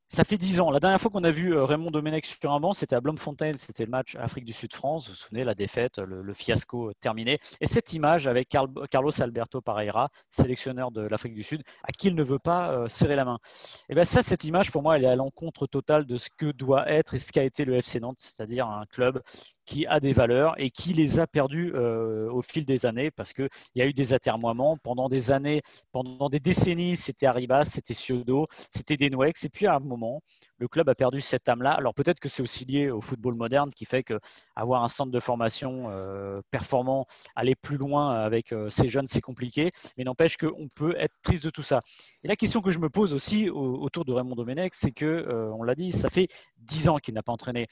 [0.08, 0.70] Ça fait dix ans.
[0.70, 3.54] La dernière fois qu'on a vu euh, Raymond Domenech sur un banc, c'était à Bloemfontein.
[3.58, 5.08] C'était le match Afrique du Sud-France.
[5.08, 7.40] Vous vous souvenez, la défaite, le, fiasco terminé.
[7.60, 12.16] Et cette image avec Carlos Alberto Pareira, sélectionneur de l'Afrique du Sud, à qui il
[12.16, 13.40] ne veut pas euh, serrer la main.
[13.44, 16.30] Et eh bien ça, cette image, pour moi, elle est à l'encontre totale de ce
[16.38, 19.22] que doit être et ce qu'a été le FC Nantes, c'est-à-dire un club
[19.66, 23.34] qui a des valeurs et qui les a perdues euh, au fil des années parce
[23.34, 24.78] qu'il y a eu des atermoiements.
[24.78, 29.44] Pendant des années, pendant des décennies, c'était Arribas, c'était Ciodo, c'était Denouex.
[29.44, 30.22] Et puis à un moment,
[30.58, 31.72] le club a perdu cette âme-là.
[31.72, 34.20] Alors peut-être que c'est aussi lié au football moderne qui fait que
[34.56, 39.22] avoir un centre de formation euh, performant, aller plus loin avec euh, ces jeunes, c'est
[39.22, 39.72] compliqué.
[39.98, 41.82] Mais n'empêche qu'on peut être triste de tout ça.
[42.24, 45.64] Et la question que je me pose aussi autour de Raymond Domenech, c'est que, on
[45.64, 47.68] l'a dit, ça fait dix ans qu'il n'a pas entraîné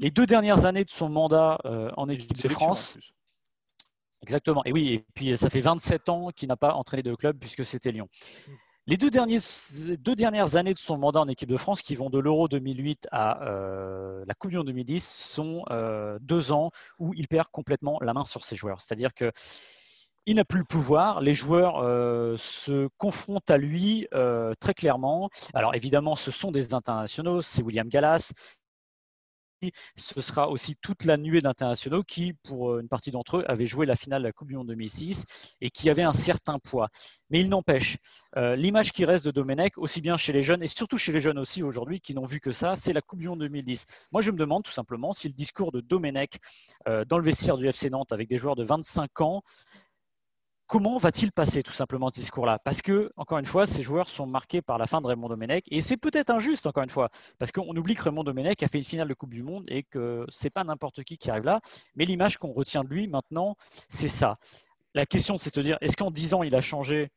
[0.00, 2.96] les deux dernières années de son mandat euh, en équipe de France.
[4.22, 4.62] Exactement.
[4.64, 7.64] Et oui, et puis ça fait 27 ans qu'il n'a pas entraîné de club puisque
[7.64, 8.08] c'était Lyon.
[8.86, 12.18] Les deux, deux, dernières années de son mandat en équipe de France, qui vont de
[12.18, 17.28] l'Euro 2008 à euh, la Coupe du Monde 2010, sont euh, deux ans où il
[17.28, 18.80] perd complètement la main sur ses joueurs.
[18.80, 19.30] C'est-à-dire que
[20.26, 21.20] il n'a plus le pouvoir.
[21.20, 21.76] Les joueurs
[22.38, 24.06] se confrontent à lui
[24.60, 25.30] très clairement.
[25.54, 27.40] Alors évidemment, ce sont des internationaux.
[27.40, 28.32] C'est William Gallas,
[29.96, 33.66] ce sera aussi toute la nuée d'internationaux qui, pour euh, une partie d'entre eux, avaient
[33.66, 35.24] joué la finale de la Coupe du Monde 2006
[35.60, 36.88] et qui avaient un certain poids.
[37.30, 37.96] Mais il n'empêche,
[38.36, 41.20] euh, l'image qui reste de Domenech, aussi bien chez les jeunes et surtout chez les
[41.20, 43.86] jeunes aussi aujourd'hui qui n'ont vu que ça, c'est la Coupe du Monde 2010.
[44.12, 46.38] Moi, je me demande tout simplement si le discours de Domenech
[46.88, 49.42] euh, dans le vestiaire du FC Nantes avec des joueurs de 25 ans
[50.70, 52.60] comment va-t-il passer tout simplement ce discours-là?
[52.60, 55.64] Parce que, encore une fois, ces joueurs sont marqués par la fin de Raymond Domenech.
[55.68, 58.78] Et c'est peut-être injuste, encore une fois, parce qu'on oublie que Raymond Domenech a fait
[58.78, 61.60] une finale de Coupe du Monde et que c'est pas n'importe qui qui arrive là.
[61.96, 63.56] Mais l'image qu'on retient de lui maintenant,
[63.88, 64.38] c'est ça.
[64.94, 67.10] La question, c'est de dire, est-ce qu'en 10 ans, il a changé?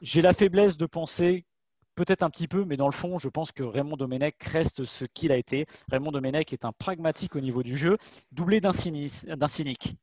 [0.00, 1.44] J'ai la faiblesse de penser
[1.96, 5.04] peut-être un petit peu, mais dans le fond, je pense que Raymond Domenech reste ce
[5.04, 5.66] qu'il a été.
[5.90, 7.98] Raymond Domenech est un pragmatique au niveau du jeu,
[8.30, 9.96] doublé d'un cynique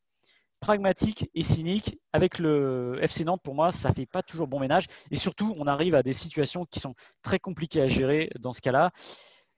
[0.59, 1.99] pragmatique et cynique.
[2.13, 4.85] Avec le FC Nantes, pour moi, ça fait pas toujours bon ménage.
[5.11, 8.61] Et surtout, on arrive à des situations qui sont très compliquées à gérer dans ce
[8.61, 8.91] cas-là.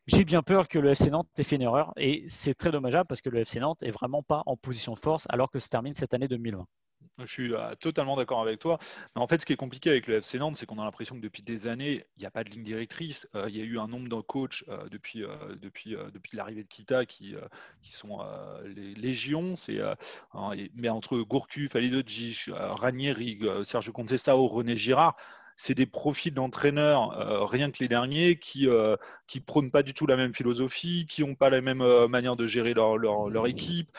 [0.08, 1.94] J'ai bien peur que le FC Nantes ait fait une erreur.
[1.98, 5.00] Et c'est très dommageable parce que le FC Nantes est vraiment pas en position de
[5.00, 6.66] force alors que se termine cette année 2020.
[7.26, 8.80] Je suis euh, totalement d'accord avec toi.
[9.16, 11.16] Mais en fait, ce qui est compliqué avec le FC Nantes, c'est qu'on a l'impression
[11.16, 13.28] que depuis des années, il n'y a pas de ligne directrice.
[13.36, 15.24] Euh, il y a eu un nombre de coachs euh, depuis,
[15.62, 17.36] depuis, depuis l'arrivée de Kita qui,
[17.82, 18.20] qui sont
[18.66, 19.56] les légions.
[19.56, 19.80] C'est,
[20.76, 25.16] mais entre Gourcuff, Alidojic, Ranieri, Sergio Conceição, René Girard,
[25.62, 30.18] c'est des profils d'entraîneurs, rien que les derniers, qui ne prônent pas du tout la
[30.18, 33.90] même philosophie, qui n'ont pas la même manière de gérer leur, leur, équipe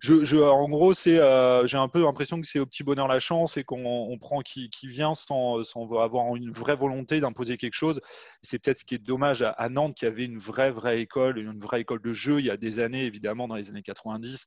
[0.00, 3.58] je, en gros, euh, j'ai un peu l'impression que c'est au petit bonheur la chance
[3.58, 5.60] et qu'on prend qui, vient sans,
[6.02, 8.00] avoir une vraie volonté d'imposer quelque chose.
[8.42, 11.58] C'est peut-être ce qui est dommage à, Nantes, qui avait une vraie, vraie école, une
[11.58, 14.46] vraie école de jeu il y a des années, évidemment, dans les années 90.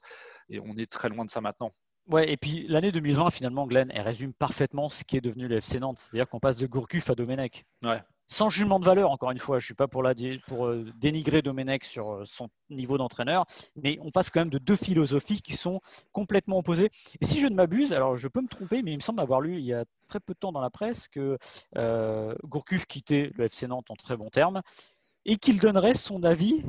[0.50, 1.72] Et on est très loin de ça maintenant.
[2.10, 5.58] Ouais, et puis l'année 2020, finalement, Glenn, elle résume parfaitement ce qui est devenu le
[5.58, 6.00] FC Nantes.
[6.00, 7.66] C'est-à-dire qu'on passe de Gourcuff à Domenech.
[7.84, 10.04] Ouais sans jugement de valeur, encore une fois, je ne suis pas pour,
[10.48, 14.58] pour euh, dénigrer Domenech sur euh, son niveau d'entraîneur, mais on passe quand même de
[14.58, 16.90] deux philosophies qui sont complètement opposées.
[17.22, 19.42] Et si je ne m'abuse, alors je peux me tromper, mais il me semble avoir
[19.42, 21.38] lu il y a très peu de temps dans la presse que
[21.78, 24.62] euh, Gourcuff quittait le FC Nantes en très bons termes
[25.26, 26.64] et qu'il donnerait son avis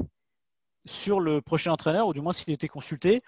[0.87, 3.23] sur le prochain entraîneur, ou du moins s'il était consulté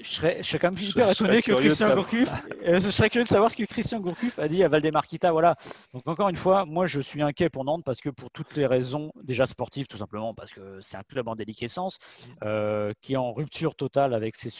[0.00, 2.30] je serais, je quand même hyper étonné que Christian Gourcuff.
[2.62, 5.32] Euh, je serais curieux de savoir ce que Christian Gourcuff a dit à Valdemar Kita.
[5.32, 5.56] Voilà.
[5.94, 8.66] Donc encore une fois, moi je suis inquiet pour Nantes parce que pour toutes les
[8.66, 11.98] raisons déjà sportives, tout simplement parce que c'est un club en déliquescence
[12.44, 14.50] euh, qui est en rupture totale avec ses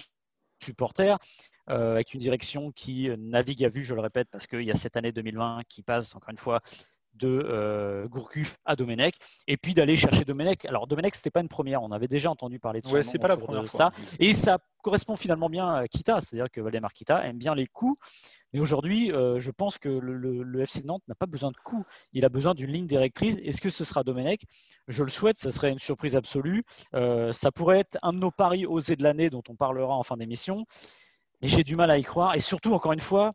[0.62, 1.18] supporters.
[1.68, 4.76] Euh, avec une direction qui navigue à vue, je le répète, parce qu'il y a
[4.76, 6.60] cette année 2020 qui passe, encore une fois,
[7.18, 10.64] de euh, Gourcuff à Domenech, et puis d'aller chercher Domenech.
[10.66, 13.36] Alors Domenech, c'était pas une première, on avait déjà entendu parler de, ouais, pas la
[13.36, 17.54] première ça, et ça correspond finalement bien à Kita, c'est-à-dire que Valdemar Kita aime bien
[17.54, 17.98] les coups,
[18.56, 22.24] mais aujourd'hui, euh, je pense que le, FC Nantes n'a pas besoin de coups, il
[22.24, 23.36] a besoin d'une ligne directrice.
[23.42, 24.44] Est-ce que ce sera Domenech?
[24.88, 26.64] Je le souhaite, ce serait une surprise absolue.
[26.94, 30.02] Euh, ça pourrait être un de nos paris osés de l'année dont on parlera en
[30.04, 30.64] fin d'émission.
[31.42, 32.34] Mais j'ai du mal à y croire.
[32.34, 33.34] Et surtout, encore une fois,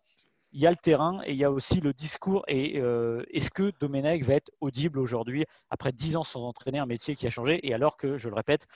[0.54, 2.44] il y a le terrain et il y a aussi le discours.
[2.48, 6.86] Et euh, est-ce que Domenech va être audible aujourd'hui, après dix ans sans entraîner un
[6.86, 8.68] métier qui a changé Et alors que, je le répète,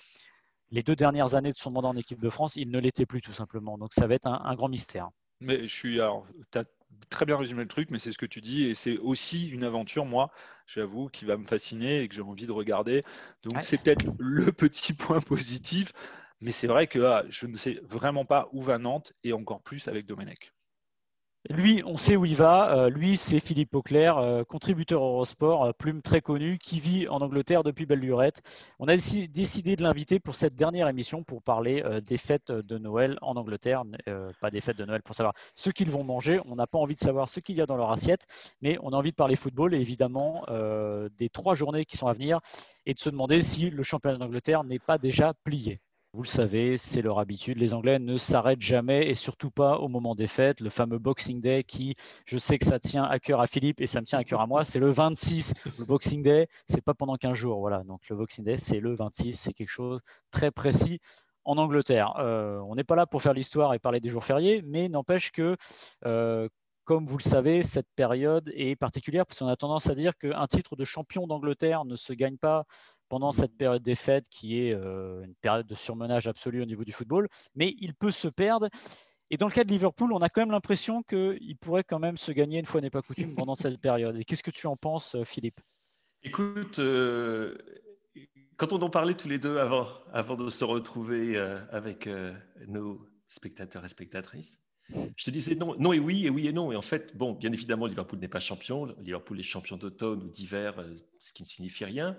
[0.71, 3.21] les deux dernières années de son mandat en équipe de France, il ne l'était plus
[3.21, 3.77] tout simplement.
[3.77, 5.09] Donc ça va être un, grand mystère.
[5.41, 5.99] Mais je suis.
[5.99, 6.63] Alors, tu as
[7.09, 8.63] très bien résumé le truc, mais c'est ce que tu dis.
[8.63, 10.31] Et c'est aussi une aventure, moi,
[10.65, 13.03] j'avoue, qui va me fasciner et que j'ai envie de regarder.
[13.43, 15.91] Donc c'est peut-être le petit point positif.
[16.41, 19.61] Mais c'est vrai que ah, je ne sais vraiment pas où va Nantes et encore
[19.61, 20.54] plus avec Domenech.
[21.51, 22.75] Lui, on sait où il va.
[22.75, 27.21] Euh, lui, c'est Philippe Auclair, euh, contributeur Eurosport, euh, plume très connu, qui vit en
[27.21, 28.41] Angleterre depuis belle lurette.
[28.79, 33.17] On a décidé de l'inviter pour cette dernière émission pour parler des fêtes de Noël
[33.21, 33.83] en Angleterre.
[34.41, 36.39] pas des fêtes de Noël pour savoir ce qu'ils vont manger.
[36.45, 38.25] On n'a pas envie de savoir ce qu'il y a dans leur assiette,
[38.61, 40.45] mais on a envie de parler football et évidemment
[41.17, 42.39] des trois journées qui sont à venir
[42.85, 45.79] et de se demander si le championnat d'Angleterre n'est pas déjà plié.
[46.15, 47.57] Vous le savez, c'est leur habitude.
[47.57, 50.61] Les Anglais ne s'arrêtent jamais et surtout pas au moment des fêtes.
[50.61, 51.93] Le fameux Boxing Day qui,
[52.25, 54.39] je sais que ça tient à cœur à Philippe et ça me tient à cœur
[54.39, 55.53] à moi, c'est le 26.
[55.77, 57.59] Le Boxing Day, c'est pas pendant 15 jours.
[57.59, 57.83] Voilà.
[57.83, 59.33] Donc le Boxing Day, c'est le 26.
[59.33, 59.99] C'est quelque chose
[60.31, 60.99] très précis
[61.43, 62.13] en Angleterre.
[62.19, 65.33] Euh, on n'est pas là pour faire l'histoire et parler des jours fériés, mais n'empêche
[65.33, 65.57] que
[66.05, 66.47] euh,
[66.85, 70.45] comme vous le savez, cette période est particulière parce qu'on a tendance à dire qu'un
[70.47, 72.65] titre de champion d'Angleterre ne se gagne pas
[73.09, 76.83] pendant cette période des fêtes qui est euh, une période de surmenage absolu au niveau
[76.83, 78.69] du football, mais il peut se perdre.
[79.29, 82.17] Et dans le cas de Liverpool, on a quand même l'impression qu'il pourrait quand même
[82.17, 84.15] se gagner une fois n'est pas coutume pendant cette période.
[84.17, 85.59] Et qu'est-ce que tu en penses, euh, Philippe?
[86.23, 87.57] Écoute, euh,
[88.57, 91.37] quand on en parlait tous les deux avant, avant de se retrouver
[91.71, 92.09] avec
[92.67, 94.57] nos spectateurs et spectatrices,
[94.89, 96.71] je te disais non, non et oui, et oui et non.
[96.71, 98.85] Et en fait, bon, bien évidemment, Liverpool n'est pas champion.
[99.01, 100.83] Liverpool est champion d'automne ou d'hiver,
[101.19, 102.17] ce qui ne signifie rien.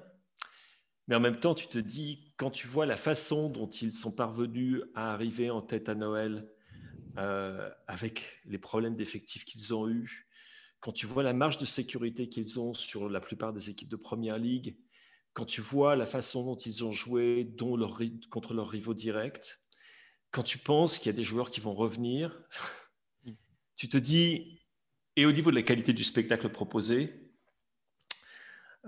[1.09, 4.11] Mais en même temps, tu te dis, quand tu vois la façon dont ils sont
[4.11, 6.49] parvenus à arriver en tête à Noël,
[7.19, 10.27] euh, avec les problèmes d'effectifs qu'ils ont eus,
[10.81, 13.97] quand tu vois la marge de sécurité qu'ils ont sur la plupart des équipes de
[13.97, 14.77] Première Ligue,
[15.33, 17.55] quand tu vois la façon dont ils ont joué
[18.31, 19.61] contre leurs rivaux directs,
[20.31, 22.43] quand tu penses qu'il y a des joueurs qui vont revenir,
[23.77, 24.63] tu te dis,
[25.15, 27.26] et au niveau de la qualité du spectacle proposé,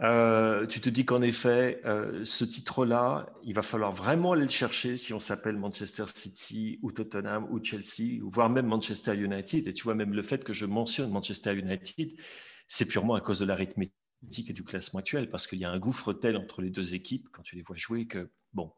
[0.00, 4.48] euh, tu te dis qu'en effet, euh, ce titre-là, il va falloir vraiment aller le
[4.48, 9.66] chercher si on s'appelle Manchester City ou Tottenham ou Chelsea, voire même Manchester United.
[9.66, 12.12] Et tu vois, même le fait que je mentionne Manchester United,
[12.68, 13.94] c'est purement à cause de l'arithmétique
[14.48, 17.28] et du classement actuel, parce qu'il y a un gouffre tel entre les deux équipes
[17.32, 18.72] quand tu les vois jouer que, bon.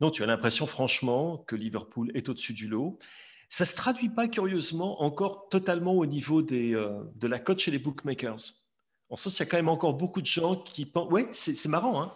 [0.00, 2.98] Non, tu as l'impression franchement que Liverpool est au-dessus du lot.
[3.48, 7.58] Ça ne se traduit pas curieusement encore totalement au niveau des, euh, de la cote
[7.58, 8.38] chez les bookmakers
[9.10, 11.08] on sent qu'il y a quand même encore beaucoup de gens qui pensent.
[11.10, 12.12] Oui, c'est marrant, hein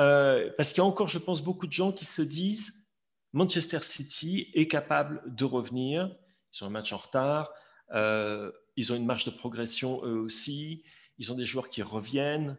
[0.00, 2.84] euh, parce qu'il y a encore, je pense, beaucoup de gens qui se disent
[3.32, 6.14] Manchester City est capable de revenir.
[6.52, 7.52] Ils ont un match en retard.
[7.92, 10.82] Euh, ils ont une marge de progression eux aussi.
[11.18, 12.56] Ils ont des joueurs qui reviennent,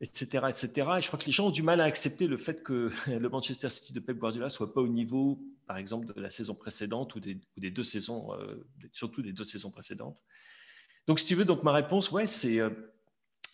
[0.00, 0.68] etc., etc.
[0.98, 3.28] Et je crois que les gens ont du mal à accepter le fait que le
[3.28, 7.14] Manchester City de Pep Guardiola soit pas au niveau, par exemple, de la saison précédente
[7.14, 7.36] ou des,
[7.70, 10.22] deux saisons, euh, surtout des deux saisons précédentes.
[11.06, 12.70] Donc, si tu veux, donc ma réponse, ouais, c'est euh,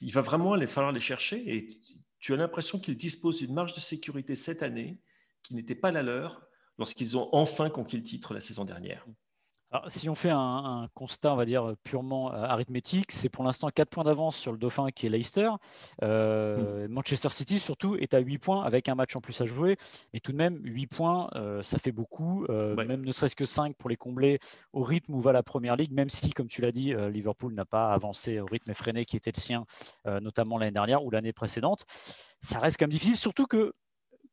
[0.01, 1.81] il va vraiment falloir les chercher et
[2.19, 5.01] tu as l'impression qu'ils disposent d'une marge de sécurité cette année
[5.43, 6.43] qui n'était pas la leur
[6.79, 9.07] lorsqu'ils ont enfin conquis le titre la saison dernière
[9.88, 13.88] si on fait un, constat, on va dire, purement euh, arithmétique, c'est pour l'instant 4
[13.88, 15.48] points d'avance sur le dauphin qui est Leicester.
[16.02, 16.92] Euh, mm.
[16.92, 19.76] Manchester City, surtout, est à 8 points avec un match en plus à jouer.
[20.12, 22.46] Mais tout de même, 8 points, euh, ça fait beaucoup.
[22.48, 24.40] Même ne serait-ce que 5 pour les combler
[24.72, 27.64] au rythme où va la première ligue, même si, comme tu l'as dit, Liverpool n'a
[27.64, 29.64] pas avancé au rythme effréné qui était le sien,
[30.04, 31.85] notamment l'année dernière ou l'année précédente.
[32.40, 33.72] Ça reste quand même difficile, surtout que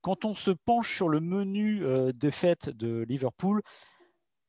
[0.02, 3.62] quand on se penche sur le menu de fête de Liverpool,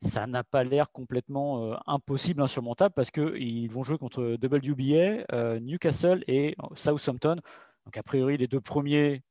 [0.01, 5.59] ça n'a pas l'air complètement euh, impossible, insurmontable, parce qu'ils vont jouer contre WBA, euh,
[5.61, 7.37] Newcastle et Southampton.
[7.85, 9.23] Donc, a priori, les deux premiers,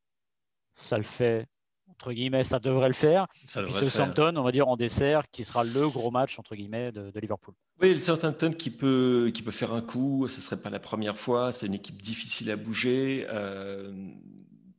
[0.74, 1.48] ça le fait,
[1.90, 3.28] entre guillemets, ça devrait le faire.
[3.46, 7.12] Ça Southampton, on va dire en dessert, qui sera le gros match, entre guillemets, de,
[7.20, 7.54] Liverpool.
[7.82, 10.80] Oui, le Southampton qui peut, qui peut faire un coup, ce ne serait pas la
[10.80, 13.26] première fois, c'est une équipe difficile à bouger.
[13.30, 13.94] Euh,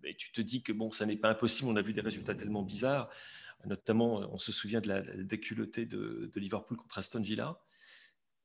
[0.04, 2.34] et tu te dis que bon, ça n'est pas impossible, on a vu des résultats
[2.34, 3.08] tellement bizarres.
[3.64, 7.60] Notamment, on se souvient de la, déculottée de, Liverpool contre Aston Villa.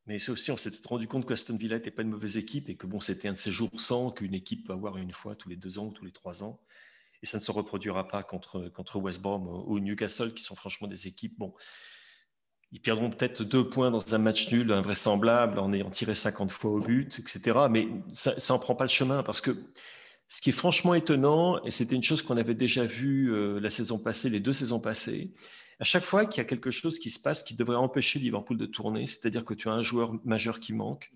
[0.05, 2.75] Mais c'est aussi, on s'était rendu compte qu'Aston Villa n'était pas une mauvaise équipe et
[2.75, 5.49] que bon, c'était un de ces jours sans qu'une équipe peut avoir une fois tous
[5.49, 6.59] les deux ans ou tous les trois ans.
[7.21, 10.87] Et ça ne se reproduira pas contre, contre West Brom ou Newcastle, qui sont franchement
[10.87, 11.37] des équipes.
[11.37, 11.53] Bon,
[12.73, 16.71] ils perdront peut-être deux points dans un match nul invraisemblable en ayant tiré 50 fois
[16.71, 17.67] au but, etc.
[17.69, 19.51] Mais ça n'en prend pas le chemin parce que
[20.27, 23.69] ce qui est franchement étonnant, et c'était une chose qu'on avait déjà vue euh, la
[23.69, 25.33] saison passée, les deux saisons passées,
[25.79, 28.57] à chaque fois qu'il y a quelque chose qui se passe qui devrait empêcher Liverpool
[28.57, 31.11] de tourner, c'est-à-dire que tu as un joueur majeur qui manque,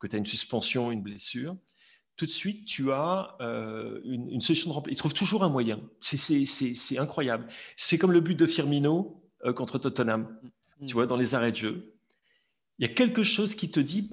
[0.00, 1.56] que tu as une suspension, une blessure,
[2.16, 4.94] tout de suite, tu as euh, une, solution de remplacement.
[4.94, 5.80] Il trouve toujours un moyen.
[6.00, 7.48] C'est incroyable.
[7.76, 10.28] C'est comme le but de Firmino euh, contre Tottenham,
[10.80, 10.86] mm.
[10.86, 11.94] tu vois, dans les arrêts de jeu.
[12.78, 14.10] Il y a quelque chose qui te dit,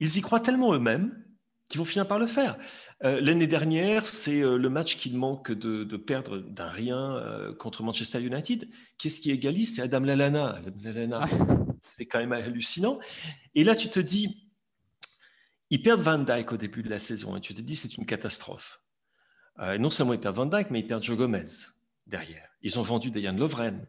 [0.00, 1.25] ils y croient tellement eux-mêmes
[1.68, 2.56] qui vont finir par le faire.
[3.04, 7.82] Euh, l'année dernière, c'est euh, le match qu'il manque de, perdre d'un rien euh, contre
[7.82, 8.68] Manchester United.
[8.98, 9.76] Qu'est-ce qui égalise?
[9.76, 10.56] C'est Adam Lallana.
[10.56, 11.28] Adam Lallana,
[11.82, 12.98] c'est quand même hallucinant.
[13.54, 14.48] Et là, tu te dis,
[15.70, 18.06] ils perdent Van Dyke au début de la saison et tu te dis, c'est une
[18.06, 18.80] catastrophe.
[19.78, 21.44] non seulement ils perdent Van Dyke, mais ils perdent Joe Gomez
[22.06, 22.48] derrière.
[22.62, 23.86] Ils ont vendu Diane Lovren.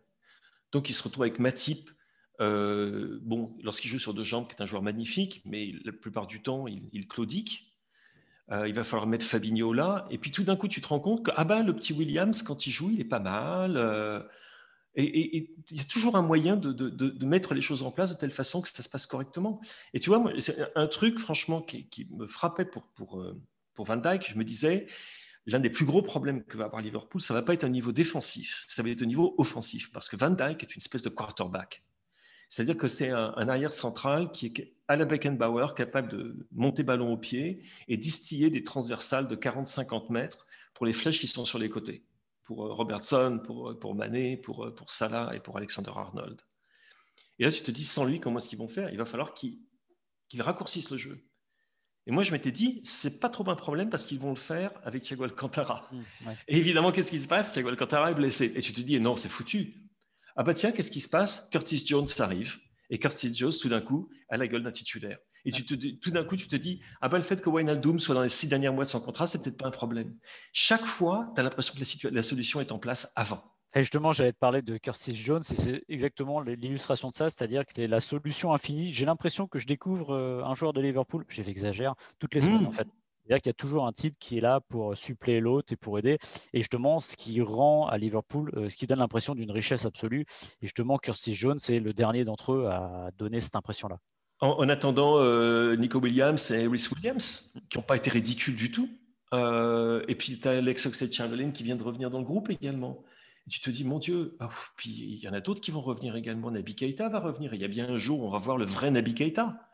[0.71, 1.89] Donc, ils se retrouvent avec Matip,
[2.39, 6.41] bon, lorsqu'il joue sur deux jambes, qui est un joueur magnifique, mais la plupart du
[6.41, 7.67] temps, il, claudique.
[8.51, 10.07] Euh, il va falloir mettre Fabinho là.
[10.09, 12.43] Et puis tout d'un coup, tu te rends compte que ah ben, le petit Williams,
[12.43, 13.75] quand il joue, il est pas mal.
[13.75, 14.21] Euh,
[14.99, 18.31] et il y a toujours un moyen de, mettre les choses en place de telle
[18.31, 19.61] façon que ça se passe correctement.
[19.93, 23.39] Et tu vois, c'est un truc, franchement, qui, me frappait pour, pour, euh,
[23.75, 24.27] pour Van Dijk.
[24.27, 24.87] Je me disais,
[25.45, 27.91] l'un des plus gros problèmes que va avoir Liverpool, ça va pas être un niveau
[27.91, 29.91] défensif, ça va être un niveau offensif.
[29.91, 31.83] Parce que Van Dijk est une espèce de quarterback.
[32.49, 37.11] C'est-à-dire que c'est un, arrière central qui est à la Beckenbauer, capable de monter ballon
[37.11, 41.59] au pied et distiller des transversales de 40-50 mètres pour les flèches qui sont sur
[41.59, 42.05] les côtés.
[42.43, 43.97] Pour euh, Robertson, pour, euh, pour
[44.43, 46.41] pour, euh, pour Salah et pour Alexander Arnold.
[47.39, 48.89] Et là, tu te dis, sans lui, comment est-ce qu'ils vont faire?
[48.91, 49.59] Il va falloir qu'ils
[50.39, 51.21] raccourcissent le jeu.
[52.05, 54.71] Et moi, je m'étais dit, c'est pas trop un problème parce qu'ils vont le faire
[54.85, 55.85] avec Thiago Alcantara.
[55.91, 57.51] Mmh, et évidemment, qu'est-ce qui se passe?
[57.51, 58.53] Thiago Alcantara est blessé.
[58.55, 59.73] Et tu te dis, non, c'est foutu.
[60.39, 61.49] Ah bah tiens, qu'est-ce qui se passe?
[61.51, 62.57] Curtis Jones arrive.
[62.91, 65.17] Et Curtis Jones, tout d'un coup, a la gueule d'un titulaire.
[65.45, 67.99] Et tu te, tout d'un coup, tu te dis, ah ben, le fait que Wijnaldum
[67.99, 70.13] soit dans les six derniers mois de son contrat, c'est peut-être pas un problème.
[70.53, 73.43] Chaque fois, tu as l'impression que la, solution est en place avant.
[73.75, 77.65] Et justement, j'allais te parler de Curtis Jones, et c'est exactement l'illustration de ça, c'est-à-dire
[77.65, 78.93] que la solution infinie.
[78.93, 82.67] J'ai l'impression que je découvre euh, un joueur de Liverpool, j'exagère, toutes les semaines mmh.
[82.67, 82.87] en fait.
[83.27, 85.99] C'est-à-dire qu'il y a toujours un type qui est là pour suppléer l'autre et pour
[85.99, 86.17] aider.
[86.53, 90.21] Et justement, ce qui rend à Liverpool, euh, ce qui donne l'impression d'une richesse absolue.
[90.61, 93.97] Et justement, Kirsty Jones c'est le dernier d'entre eux à donner cette impression-là.
[94.39, 98.87] En, attendant, euh, Nico Williams et Rhys Williams, qui n'ont pas été ridicules du tout.
[99.33, 103.03] Euh, et puis, tu as Alex Oxlade-Chamberlain qui vient de revenir dans le groupe également.
[103.49, 106.15] Tu te dis, mon Dieu, oh, puis il y en a d'autres qui vont revenir
[106.15, 106.51] également.
[106.51, 107.53] Nabi Keita va revenir.
[107.53, 109.66] Il y a bien un jour on va voir le vrai Nabi Keita.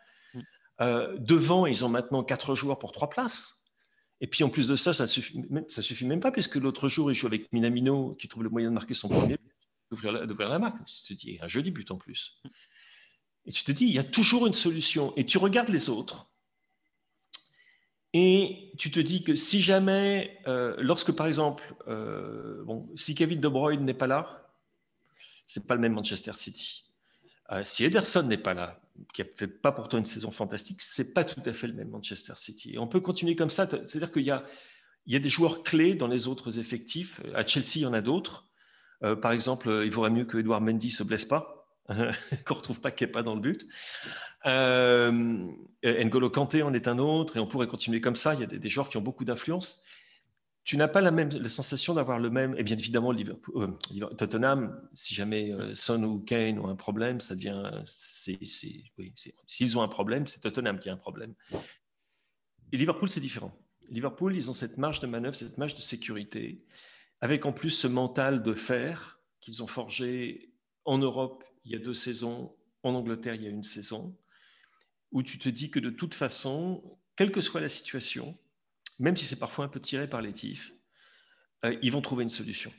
[0.82, 3.64] Euh, devant, ils ont maintenant quatre joueurs pour trois places.
[4.22, 7.12] Et puis en plus de ça, ça suffit, ça suffit même pas, puisque l'autre jour,
[7.12, 9.38] il joue avec Minamino, qui trouve le moyen de marquer son premier,
[9.92, 10.78] d'ouvrir la, la, marque.
[10.86, 12.42] Tu te dis, un joli but en plus.
[13.46, 15.14] Et tu te dis, il y a toujours une solution.
[15.18, 16.30] Et tu regardes les autres.
[18.14, 23.42] Et tu te dis que si jamais, euh, lorsque par exemple, euh, bon, si Kevin
[23.42, 24.54] De Bruyne n'est pas là,
[25.46, 26.86] c'est pas le même Manchester City.
[27.64, 28.83] si Ederson n'est pas là,
[29.14, 31.90] qui a fait pas pourtant une saison fantastique, c'est pas tout à fait le même
[31.90, 32.76] Manchester City.
[32.78, 34.46] On peut continuer comme ça, c'est-à-dire qu'il y a,
[35.06, 37.22] il y a des joueurs clés dans les autres effectifs.
[37.34, 38.48] À Chelsea, il y en a d'autres.
[39.04, 41.68] Euh, par exemple, il vaudrait mieux que Edouard Mendy se blesse pas,
[42.46, 43.66] qu'on retrouve pas Kepa dans le but.
[44.46, 45.12] Euh,
[45.84, 48.34] N'Golo Kanté en est un autre, et on pourrait continuer comme ça.
[48.34, 49.84] Il y a des joueurs qui ont beaucoup d'influence
[50.64, 52.56] tu n'as pas la même la sensation d'avoir le même.
[52.58, 53.68] Et bien évidemment, euh,
[54.18, 57.84] Tottenham, si jamais euh, Son ou Kane ont un problème, ça devient.
[57.86, 61.34] S'ils ont un problème, c'est Tottenham qui a un problème.
[62.72, 63.54] Et Liverpool, c'est différent.
[63.90, 66.66] Liverpool, ils ont cette marge de manœuvre, cette marge de sécurité,
[67.20, 70.54] avec en plus ce mental de fer qu'ils ont forgé
[70.86, 74.18] en Europe il y a deux saisons, en Angleterre il y a une saison,
[75.12, 78.38] où tu te dis que de toute façon, quelle que soit la situation,
[79.00, 80.74] même si c'est parfois un peu tiré par les tifs,
[81.66, 82.72] euh, ils vont trouver une solution.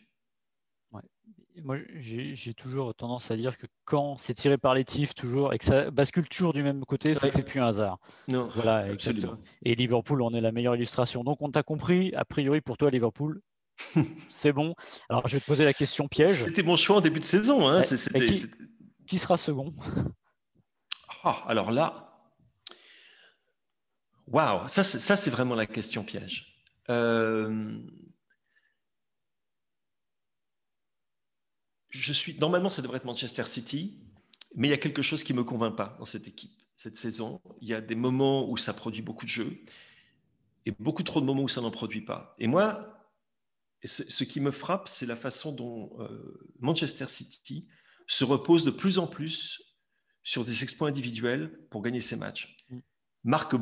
[1.62, 5.58] Moi, j'ai toujours tendance à dire que quand c'est tiré par les tifs, toujours, et
[5.58, 7.98] que ça bascule toujours du même côté, c'est que c'est plus un hasard.
[8.26, 9.38] Non, voilà, exactement.
[9.64, 11.22] Et Liverpool en est la meilleure illustration.
[11.22, 13.40] Donc, on t'a compris, a priori, pour toi, Liverpool,
[14.30, 14.74] c'est bon.
[15.08, 16.30] Alors, je vais te poser la question piège.
[16.30, 17.68] C'était mon choix en début de saison.
[17.68, 17.82] Hein.
[19.06, 19.72] qui, sera second?
[21.22, 22.13] Ah, Alors là,
[24.26, 26.62] Waouh, ça c'est vraiment la question piège.
[26.90, 27.78] Euh,
[31.90, 34.00] je suis normalement ça devrait être Manchester City,
[34.54, 37.40] mais il y a quelque chose qui me convainc pas dans cette équipe cette saison.
[37.60, 39.58] Il y a des moments où ça produit beaucoup de jeux
[40.66, 42.34] et beaucoup trop de moments où ça n'en produit pas.
[42.38, 43.08] Et moi,
[43.84, 47.66] ce qui me frappe, c'est la façon dont euh, Manchester City
[48.06, 49.62] se repose de plus en plus
[50.22, 52.56] sur des exploits individuels pour gagner ses matchs.
[52.70, 52.78] Mm.
[53.24, 53.56] Marque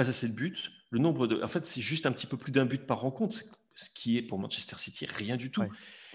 [0.00, 0.56] pas assez de buts.
[0.90, 3.36] Le nombre de, en fait, c'est juste un petit peu plus d'un but par rencontre,
[3.74, 5.62] ce qui est pour Manchester City rien du tout.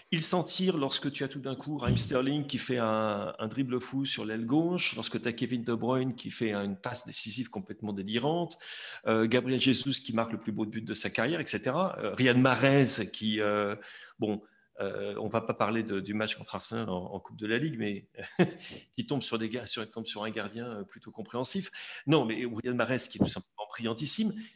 [0.09, 3.79] Il s'en tire lorsque tu as tout d'un coup Raheem Sterling qui fait un, dribble
[3.79, 7.49] fou sur l'aile gauche, lorsque tu as Kevin De Bruyne qui fait une passe décisive
[7.49, 8.57] complètement délirante,
[9.05, 11.59] euh, Gabriel Jesus qui marque le plus beau but de sa carrière, etc.
[11.99, 13.75] Euh, Riyad Mahrez qui, euh,
[14.17, 14.41] bon,
[14.81, 18.07] euh, on va pas parler du match contre Arsenal en, Coupe de la Ligue, mais
[18.97, 21.71] qui tombe sur, des, sur, tombe sur un gardien plutôt compréhensif.
[22.07, 23.55] Non, mais Riyad Mahrez qui est tout simplement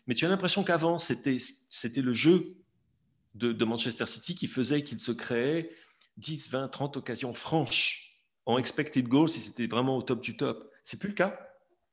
[0.07, 1.37] mais tu as l'impression qu'avant, c'était
[2.01, 2.55] le jeu
[3.35, 5.69] de, Manchester City qui faisait qu'il se créait
[6.17, 10.71] 10, 20, 30 occasions franches en expected goals si c'était vraiment au top du top.
[10.83, 11.39] C'est plus le cas.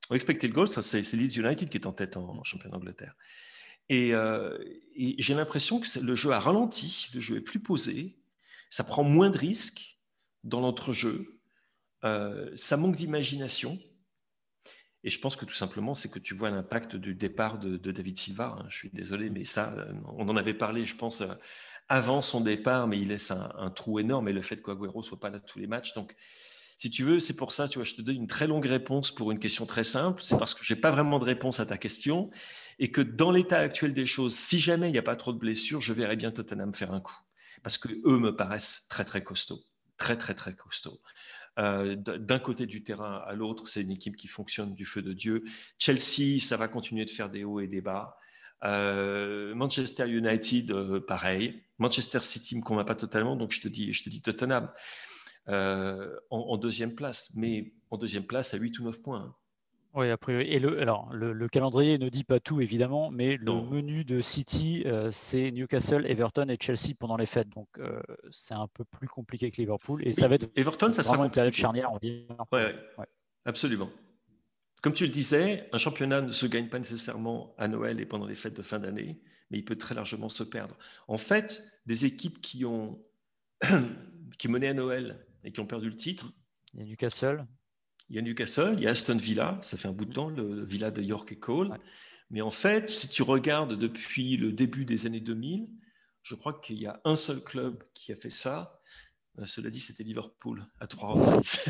[0.09, 3.15] En expected goals, c'est Leeds United qui est en tête en, championnat d'Angleterre.
[3.89, 4.57] Et, euh,
[4.97, 8.17] j'ai l'impression que le jeu a ralenti, le jeu est plus posé,
[8.71, 9.99] ça prend moins de risques
[10.45, 11.41] dans l'entrejeu,
[12.05, 13.79] euh, ça manque d'imagination.
[15.05, 18.17] Et je pense que tout simplement, c'est que tu vois l'impact du départ de, David
[18.17, 18.57] Silva.
[18.59, 18.67] Hein.
[18.69, 21.29] Je suis désolé, mais ça, euh, on en avait parlé, je pense, euh,
[21.89, 25.31] avant son départ, mais il laisse un, trou énorme et le fait qu'Aguero soit pas
[25.31, 25.95] là tous les matchs.
[25.95, 26.17] Donc,
[26.77, 29.11] si tu veux, c'est pour ça, tu vois, je te donne une très longue réponse
[29.11, 30.23] pour une question très simple.
[30.23, 32.31] C'est parce que je n'ai pas vraiment de réponse à ta question
[32.79, 35.39] et que dans l'état actuel des choses, si jamais il n'y a pas trop de
[35.39, 37.17] blessures, je verrais bien Tottenham faire un coup.
[37.63, 39.63] Parce que eux me paraissent très, très costauds.
[39.97, 41.01] Très, très, très costauds.
[41.59, 45.13] Euh, d'un côté du terrain à l'autre, c'est une équipe qui fonctionne du feu de
[45.13, 45.45] Dieu.
[45.79, 48.19] Chelsea, ça va continuer de faire des hauts et des bas.
[48.65, 51.63] Euh, Manchester United, euh, pareil.
[51.79, 54.71] Manchester City me convainc pas totalement, donc je te dis, je te Tottenham
[55.49, 59.37] en, deuxième place, mais en deuxième place à 8 ou 9 points.
[59.97, 64.05] Oui, après, et le, alors, le, calendrier ne dit pas tout, évidemment, mais le menu
[64.05, 67.49] de City, euh, c'est Newcastle, Everton et Chelsea pendant les fêtes.
[67.49, 67.99] Donc, euh,
[68.31, 70.07] c'est un peu plus compliqué que Liverpool.
[70.07, 72.27] Et ça va être Everton, ça sera une période charnière, on dit.
[72.53, 72.61] Oui,
[72.99, 73.07] ouais.
[73.47, 73.89] absolument.
[74.83, 78.27] Comme tu le disais, un championnat ne se gagne pas nécessairement à Noël et pendant
[78.27, 79.19] les fêtes de fin d'année,
[79.51, 80.77] mais il peut très largement se perdre.
[81.09, 83.01] En fait, des équipes qui ont
[84.39, 86.31] qui menaient à Noël et qui ont perdu le titre.
[86.75, 87.47] Il y a Newcastle.
[88.09, 90.29] Il y a Newcastle, il y a Aston Villa, ça fait un bout de temps,
[90.29, 91.77] le, Villa de York et Cole.
[92.31, 95.69] Mais en fait, si tu regardes depuis le début des années 2000,
[96.23, 98.81] je crois qu'il y a un seul club qui a fait ça.
[99.39, 101.65] Euh, cela dit, c'était Liverpool à trois reprises.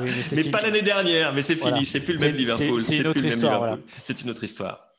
[0.32, 2.80] mais, pas l'année dernière, mais c'est fini, c'est plus le même Liverpool.
[2.80, 3.78] C'est une autre histoire.
[4.02, 4.90] C'est une autre histoire.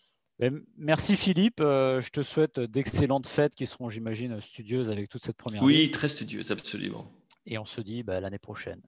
[0.77, 5.37] Merci Philippe, euh, je te souhaite d'excellentes fêtes qui seront, j'imagine, studieuses avec toute cette
[5.37, 7.11] première Oui, très studieuses, absolument.
[7.45, 8.81] Et on se dit bah, l'année prochaine.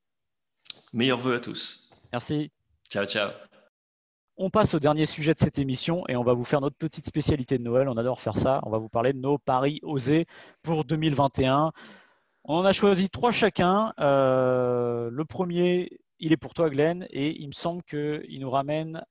[0.94, 1.90] Meilleurs voeux à tous.
[2.12, 2.52] Merci.
[2.90, 3.32] Ciao, ciao.
[4.38, 7.08] On passe au dernier sujet de cette émission et on va vous faire notre petite
[7.08, 7.90] spécialité de Noël.
[7.90, 8.62] On adore faire ça.
[8.64, 10.28] On va vous parler de nos paris osés
[10.62, 11.72] pour 2021.
[12.46, 13.94] On en a choisi trois chacun.
[14.00, 19.04] Euh, le premier, il est pour toi, Glenn, et il me semble qu'il nous ramène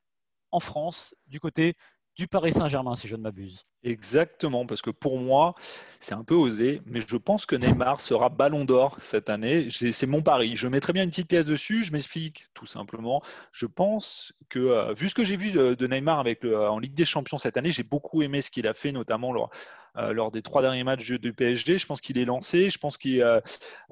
[0.50, 1.74] en France, du côté
[2.16, 3.64] du Paris Saint-Germain, si je ne m'abuse.
[3.84, 5.54] Exactement, parce que pour moi,
[5.98, 9.68] c'est un peu osé, mais je pense que Neymar sera ballon d'or cette année.
[9.70, 10.54] C'est mon pari.
[10.54, 11.82] Je mettrai bien une petite pièce dessus.
[11.82, 13.22] Je m'explique tout simplement.
[13.50, 17.38] Je pense que, euh, vu ce que j'ai vu de, Neymar en Ligue des Champions
[17.38, 19.50] cette année, j'ai beaucoup aimé ce qu'il a fait, notamment lors,
[19.98, 21.76] euh, lors des trois derniers matchs du PSG.
[21.76, 23.40] Je pense qu'il est lancé, je pense qu'il euh,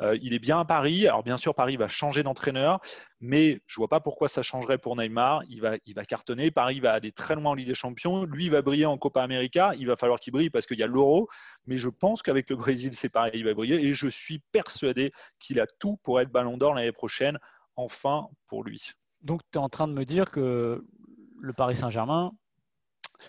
[0.01, 1.07] euh, est bien à Paris.
[1.07, 2.80] Alors bien sûr, Paris va changer d'entraîneur,
[3.20, 5.42] mais je vois pas pourquoi ça changerait pour Neymar.
[5.51, 6.51] Il va, il va cartonner.
[6.51, 8.24] Paris va aller très loin en Ligue des Champions.
[8.24, 9.74] Lui, va briller en Copa América.
[9.78, 11.28] Il va falloir qu'il brille parce qu'il y a l'Euro.
[11.66, 13.84] Mais je pense qu'avec le Brésil, c'est pareil, il va briller.
[13.84, 17.38] Et je suis persuadé qu'il a tout pour être Ballon d'Or l'année prochaine.
[17.76, 18.92] Enfin, pour lui.
[19.20, 20.82] Donc, tu es en train de me dire que
[21.40, 22.32] le Paris Saint-Germain,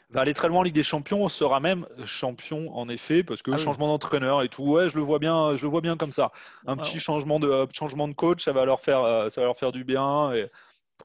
[0.09, 3.51] va aller très loin en Ligue des Champions, sera même champion en effet, parce que
[3.51, 6.11] ah changement d'entraîneur et tout, ouais, je le vois bien, je le vois bien comme
[6.11, 6.31] ça.
[6.67, 9.47] Un petit changement de euh, changement de coach, ça va leur faire, euh, ça va
[9.47, 10.33] leur faire du bien.
[10.33, 10.47] Et...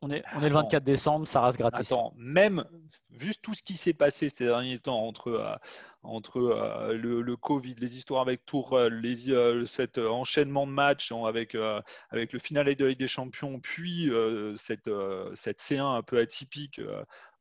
[0.02, 1.90] On est, on est le 24 décembre, ça reste gratis.
[1.90, 2.66] Attends, même
[3.12, 5.54] juste tout ce qui s'est passé ces derniers temps entre, euh,
[6.02, 6.38] entre
[6.92, 11.56] le, le, Covid, les histoires avec Tour, les, cet enchaînement de matchs avec,
[12.10, 14.10] avec le final de la Ligue des Champions, puis
[14.56, 14.90] cette,
[15.34, 16.78] cette C1 un peu atypique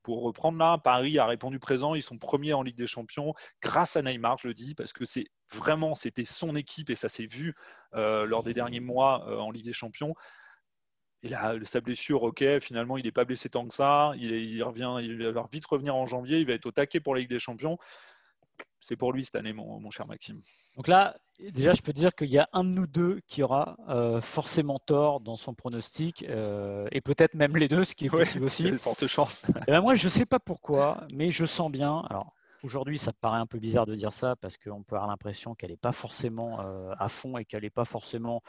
[0.06, 1.95] pour reprendre là, Paris a répondu présent.
[1.95, 5.03] Ils sont premiers en Ligue des Champions grâce à Neymar, je le dis, parce que
[5.03, 7.56] c'est vraiment, c'était son équipe et ça s'est vu
[7.95, 10.14] euh, lors des derniers mois euh, en Ligue des Champions.
[11.24, 14.14] Et là, sa blessure, ok, finalement, il n'est pas blessé tant que ça.
[14.16, 16.38] Il, revient, il va vite revenir en janvier.
[16.38, 17.80] Il va être au taquet pour la Ligue des Champions.
[18.80, 20.41] C'est pour lui cette année, mon cher Maxime.
[20.76, 23.78] Donc là, déjà, je peux dire qu'il y a un de nous deux qui aura
[23.88, 28.10] euh, forcément tort dans son pronostic, euh, et peut-être même les deux, ce qui est
[28.10, 28.64] possible aussi.
[28.64, 29.43] De forte chance.
[29.68, 32.03] Et ben moi, je ne sais pas pourquoi, mais je sens bien.
[32.10, 32.34] Alors,
[32.64, 35.72] aujourd'hui, ça paraît un peu bizarre de dire ça parce qu'on peut avoir l'impression qu'elle
[35.72, 38.41] n'est pas forcément euh, à fond et qu'elle n'est pas forcément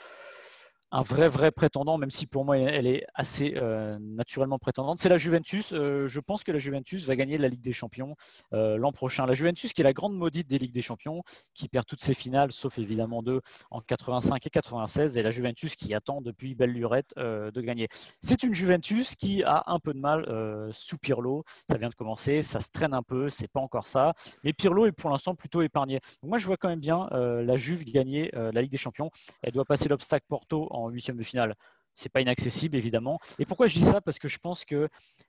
[0.93, 4.99] un vrai, vrai prétendant, même si pour moi elle est assez euh, naturellement prétendante.
[4.99, 5.73] C'est la Juventus.
[5.73, 8.15] Euh, je pense que la Juventus va gagner la Ligue des Champions
[8.53, 9.27] euh, l'an prochain.
[9.27, 11.23] La Juventus qui est la grande maudite des Ligues des Champions,
[11.55, 15.75] qui perd toutes ses finales, sauf évidemment deux en 85 et 96, et la Juventus
[15.75, 17.89] qui attend depuis belle lurette de gagner.
[18.21, 20.25] C'est une Juventus qui a un peu de mal
[20.73, 21.45] sous Pirlo.
[21.69, 24.15] Ça vient de commencer, ça se traîne un peu, c'est pas encore ça.
[24.45, 26.01] Mais Pirlo est pour l'instant plutôt épargné.
[26.23, 29.11] moi je vois quand même bien la Juve gagner la Ligue des Champions.
[29.43, 31.55] Elle doit passer l'obstacle Porto en huitième de finale
[31.97, 33.19] c'est pas inaccessible évidemment.
[33.39, 34.01] Et pourquoi je dis ça?
[34.01, 34.89] Parce que je pense qu'il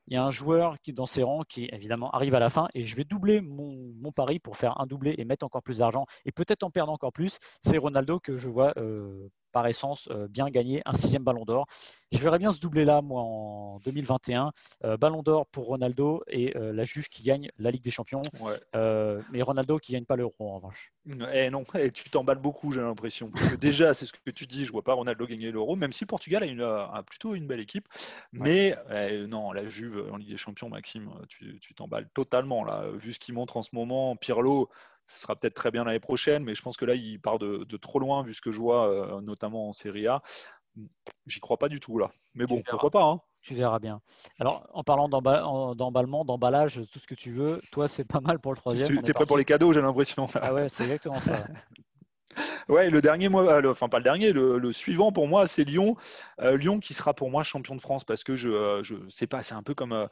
[0.09, 2.83] y a un joueur qui dans ses rangs qui évidemment arrive à la fin et
[2.83, 6.05] je vais doubler mon, mon pari pour faire un doublé et mettre encore plus d'argent
[6.25, 7.39] et peut-être en perdre encore plus.
[7.61, 11.65] C'est Ronaldo que je vois euh, par essence euh, bien gagner un sixième ballon d'or.
[12.11, 14.51] Je verrais bien ce doublé là, moi, en 2021.
[14.83, 18.21] Euh, ballon d'or pour Ronaldo et la Juve qui gagne la Ligue des Champions.
[18.75, 20.93] mais Ronaldo qui gagne pas l'euro en revanche.
[21.33, 23.31] Eh non, eh, tu t'emballes beaucoup, j'ai l'impression.
[23.59, 26.43] déjà, c'est ce que tu dis, je vois pas Ronaldo gagner l'euro, même si Portugal
[26.43, 27.87] a, une, plutôt une belle équipe.
[28.31, 32.85] Mais eh, non, la Juve en Ligue des Champions, Maxime, tu t'emballes totalement là.
[32.93, 34.69] Vu ce qu'il montre en ce moment, Pirlo,
[35.07, 37.65] ce sera peut-être très bien l'année prochaine, mais je pense que là, il part de,
[37.77, 40.21] trop loin vu ce que je vois, euh, notamment en Serie A.
[41.25, 42.11] J'y crois pas du tout là.
[42.35, 43.21] Mais bon, pourquoi pas hein.
[43.41, 44.01] Tu verras bien.
[44.39, 48.51] Alors, en parlant d'emballement, d'emballage, tout ce que tu veux, toi, c'est pas mal pour
[48.51, 48.87] le troisième.
[48.87, 50.27] Tu es prêt pour les cadeaux, j'ai l'impression.
[50.35, 51.47] Ah ouais, c'est exactement ça.
[52.69, 55.95] Ouais, le dernier, moi, euh, enfin pas le dernier, le, suivant pour moi, c'est Lyon.
[56.41, 59.27] Euh, Lyon qui sera pour moi champion de France parce que je, euh, je sais
[59.27, 60.07] pas, c'est un peu comme,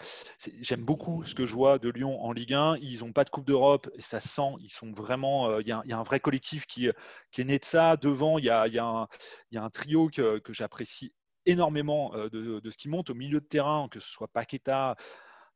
[0.62, 2.78] j'aime beaucoup ce que je vois de Lyon en Ligue 1.
[2.82, 5.84] Ils n'ont pas de Coupe d'Europe et ça sent, ils sont vraiment, il y, a
[5.98, 6.90] un vrai collectif qui,
[7.32, 7.98] qui est né de ça.
[7.98, 9.08] Devant, il y a, y a
[9.54, 11.14] un trio que, que j'apprécie
[11.46, 14.96] énormément de, de, ce qui monte au milieu de terrain, que ce soit Paqueta,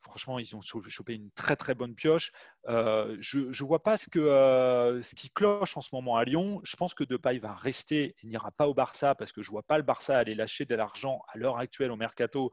[0.02, 2.32] Franchement, ils ont chopé une très très bonne pioche.
[2.68, 6.62] Euh, je ne vois pas euh, ce qui cloche en ce moment à Lyon.
[6.64, 9.52] Je pense que Depay va rester il n'ira pas au Barça parce que je ne
[9.52, 12.52] vois pas le Barça aller lâcher de l'argent à l'heure actuelle au mercato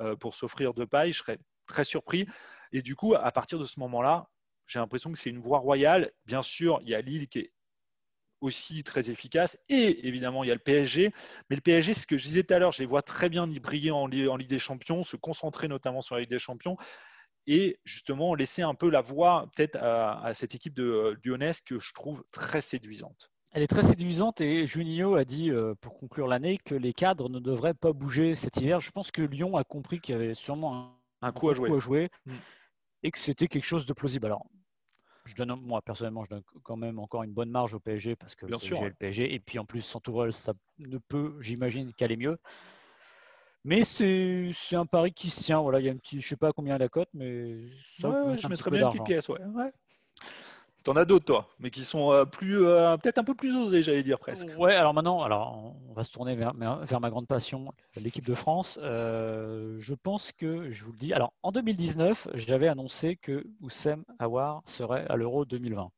[0.00, 1.12] euh, pour s'offrir Depay.
[1.12, 2.26] Je serais très surpris.
[2.72, 4.28] Et du coup, à partir de ce moment-là,
[4.66, 6.12] j'ai l'impression que c'est une voie royale.
[6.26, 7.52] Bien sûr, il y a Lille qui est
[8.40, 9.58] aussi très efficace.
[9.68, 11.12] Et évidemment, il y a le PSG.
[11.50, 13.48] Mais le PSG, ce que je disais tout à l'heure, je les vois très bien
[13.50, 16.76] y briller en, Ligue des Champions, se concentrer notamment sur la Ligue des Champions
[17.46, 21.78] et justement laisser un peu la voie peut-être à, cette équipe de euh, lyonnaise que
[21.78, 23.30] je trouve très séduisante.
[23.52, 27.30] Elle est très séduisante et Juninho a dit euh, pour conclure l'année que les cadres
[27.30, 28.80] ne devraient pas bouger cet hiver.
[28.80, 32.34] Je pense que Lyon a compris qu'il y avait sûrement un, coup, à jouer, mm.
[33.02, 34.26] et que c'était quelque chose de plausible.
[34.26, 34.46] Alors,
[35.28, 38.34] je donne, moi personnellement, je donne quand même encore une bonne marge au PSG parce
[38.34, 39.34] que Bien le PSG.
[39.34, 42.38] Et puis en plus, sans Tourelle, ça ne peut, j'imagine, qu'aller mieux.
[43.64, 45.60] Mais c'est un pari qui se tient.
[45.60, 47.68] Voilà, il y a un petit, je sais pas combien la cote, mais
[48.00, 49.28] ça je mettrais bien une petite pièce.
[49.28, 49.44] Ouais.
[49.44, 49.72] ouais.
[50.88, 53.82] T'en as d'autres, toi, mais qui sont euh, plus, euh, peut-être un peu plus osés,
[53.82, 54.48] j'allais dire presque.
[54.56, 58.32] Ouais, alors maintenant, alors on va se tourner vers, vers ma grande passion, l'équipe de
[58.32, 58.78] France.
[58.82, 64.02] Euh, je pense que, je vous le dis, alors en 2019, j'avais annoncé que Oussem
[64.18, 65.90] Aouar serait à l'Euro 2020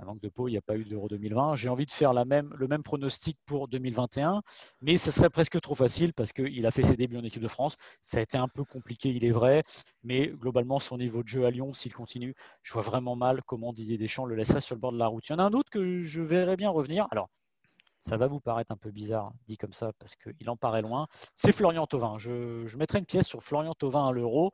[0.00, 1.56] à manque de peau, il n'y a pas eu d'Euro 2020.
[1.56, 4.42] J'ai envie de faire le même pronostic pour 2021,
[4.80, 7.48] mais ce serait presque trop facile parce qu'il a fait ses débuts en équipe de
[7.48, 7.76] France.
[8.00, 9.62] Ça a été un peu compliqué, il est vrai,
[10.02, 13.72] mais globalement, son niveau de jeu à Lyon, s'il continue, je vois vraiment mal comment
[13.72, 15.28] Didier Deschamps le laisserait sur le bord de la route.
[15.28, 17.06] Il y en a un autre que je verrais bien revenir.
[17.10, 17.28] Alors,
[17.98, 21.06] ça va vous paraître un peu bizarre dit comme ça parce qu'il en paraît loin.
[21.36, 22.16] C'est Florian Thauvin.
[22.16, 24.52] Je, je mettrai une pièce sur Florian Thauvin à l'Euro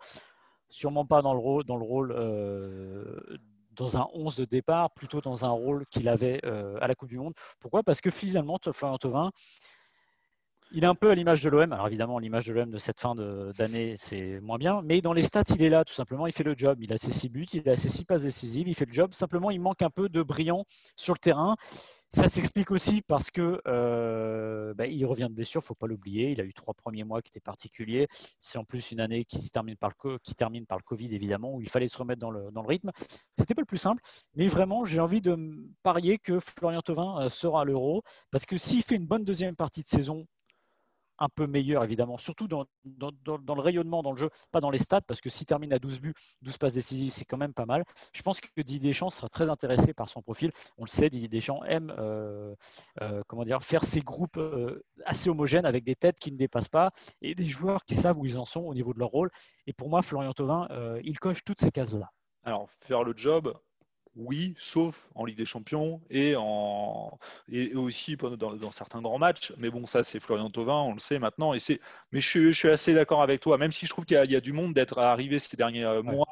[0.69, 3.39] sûrement pas dans le rôle, dans le rôle euh,
[3.77, 7.09] dans un 11 de départ, plutôt dans un rôle qu'il avait euh, à la Coupe
[7.09, 7.35] du Monde.
[7.61, 7.83] Pourquoi?
[7.83, 9.33] Parce que finalement, Florian Thauvin,
[10.73, 11.73] il est un peu à l'image de l'OM.
[11.73, 14.83] Alors évidemment, l'image de l'OM de cette fin d'année, c'est moins bien.
[14.83, 16.27] Mais dans les stats, il est là, tout simplement.
[16.27, 16.79] Il fait le job.
[16.81, 19.13] Il a ses six buts, il a ses six passes décisives, il fait le job.
[19.13, 20.65] Simplement, il manque un peu de brillant
[20.97, 21.57] sur le terrain.
[22.11, 26.31] Ça s'explique aussi parce que euh, bah, il revient de blessure, faut pas l'oublier.
[26.31, 28.07] Il a eu trois premiers mois qui étaient particuliers.
[28.39, 31.55] C'est en plus une année qui termine par le qui termine par le Covid évidemment,
[31.55, 32.91] où il fallait se remettre dans le, dans le rythme.
[33.37, 34.03] C'était pas le plus simple,
[34.35, 35.37] mais vraiment j'ai envie de
[35.83, 39.57] parier que Florian Thauvin euh, sera à l'Euro parce que s'il fait une bonne deuxième
[39.57, 40.27] partie de saison
[41.19, 44.71] un peu meilleur, évidemment, surtout dans, dans, dans, le rayonnement dans le jeu, pas dans
[44.71, 47.55] les stats, parce que s'il termine à 12 buts, 12 passes décisives, c'est quand même
[47.55, 47.85] pas mal.
[48.13, 50.53] Je pense que Didier Deschamps sera très intéressé par son profil.
[50.79, 52.55] On le sait, Didier Deschamps aime euh,
[53.01, 56.69] euh, comment dire, faire ses groupes euh, assez homogènes avec des têtes qui ne dépassent
[56.69, 56.91] pas
[57.23, 59.31] et des joueurs qui savent où ils en sont au niveau de leur rôle.
[59.67, 60.69] Et pour moi, Florian Thauvin,
[61.03, 62.11] il coche toutes ces cases-là.
[62.45, 63.53] Alors, faire le job,
[64.17, 67.19] oui, sauf en Ligue des Champions et, en,
[67.51, 69.53] et aussi dans, certains grands matchs.
[69.59, 71.53] Mais bon, ça, c'est Florian Thauvin, on le sait maintenant.
[71.55, 71.59] Et
[72.13, 74.53] mais je, suis assez d'accord avec toi, même si je trouve qu'il y, a du
[74.53, 76.27] monde d'être arrivé ces derniers euh, mois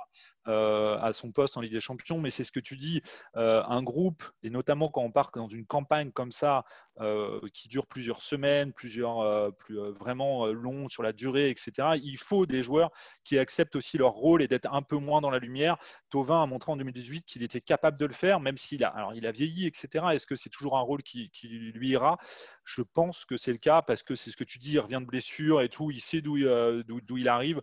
[0.48, 3.02] euh, à son poste en Ligue des Champions, mais c'est ce que tu dis,
[3.36, 6.64] euh, un groupe, et notamment quand on part dans une campagne comme ça,
[7.00, 12.46] euh, qui dure plusieurs semaines, plusieurs, plus, vraiment long sur la durée, etc., il faut
[12.46, 12.90] des joueurs
[13.24, 15.76] qui acceptent aussi leur rôle et d'être un peu moins dans la lumière.
[16.10, 19.14] Tovin a montré en 2018 qu'il était capable de le faire, même s'il a, alors
[19.14, 20.06] il a vieilli, etc.
[20.12, 21.30] Est-ce que c'est toujours un rôle qui
[21.74, 22.18] lui ira?
[22.64, 25.00] Je pense que c'est le cas parce que c'est ce que tu dis, il revient
[25.00, 27.60] de blessure et tout, il sait d'où il arrive.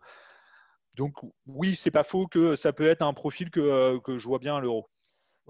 [0.96, 1.16] Donc
[1.48, 4.56] oui, c'est pas faux que ça peut être un profil que, euh, je vois bien
[4.58, 4.90] à l'euro.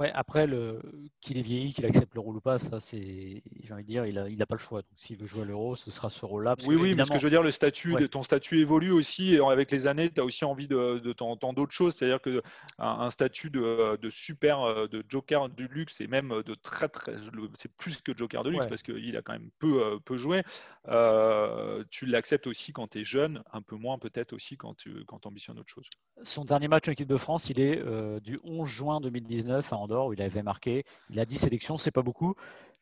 [0.01, 0.81] Ouais, après, le...
[1.19, 4.07] qu'il est vieilli, qu'il accepte le rôle ou pas, ça, c'est, j'ai envie de dire,
[4.07, 4.81] il n'a il a pas le choix.
[4.81, 6.55] Donc, s'il veut jouer à l'euro, ce sera ce rôle-là.
[6.65, 9.35] Oui, oui, mais ce que je veux dire, le statut, ton statut évolue aussi.
[9.35, 11.93] Et avec les années, tu as aussi envie de, de t'entendre d'autres choses.
[11.95, 12.41] C'est-à-dire qu'un
[12.79, 17.13] un statut de, de, super, de joker du luxe et même de très, très.
[17.59, 20.41] C'est plus que joker de luxe parce qu'il a quand même peu, peu joué.
[20.87, 25.05] Euh, tu l'acceptes aussi quand tu es jeune, un peu moins peut-être aussi quand tu
[25.05, 25.87] quand ambitionnes autre chose.
[26.23, 29.75] Son dernier match en équipe de France, il est euh, du 11 juin 2019 à
[29.99, 30.83] Où il avait marqué.
[31.09, 32.35] Il a 10 sélections, c'est pas beaucoup.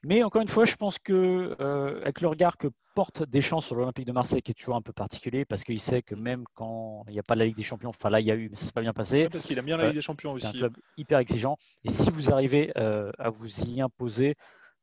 [0.03, 3.75] Mais encore une fois, je pense que euh, avec le regard que porte Deschamps sur
[3.75, 7.03] l'Olympique de Marseille, qui est toujours un peu particulier, parce qu'il sait que même quand
[7.07, 8.55] il n'y a pas la Ligue des Champions, enfin là il y a eu, mais
[8.55, 9.27] c'est pas bien passé.
[9.29, 10.45] parce qu'il aime bien la Ligue des Champions aussi.
[10.45, 11.57] C'est un club hyper exigeant.
[11.83, 14.35] Et si vous arrivez à vous y imposer,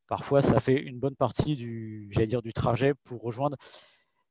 [0.06, 3.56] parfois ça fait une bonne partie du, j'allais dire, du trajet pour rejoindre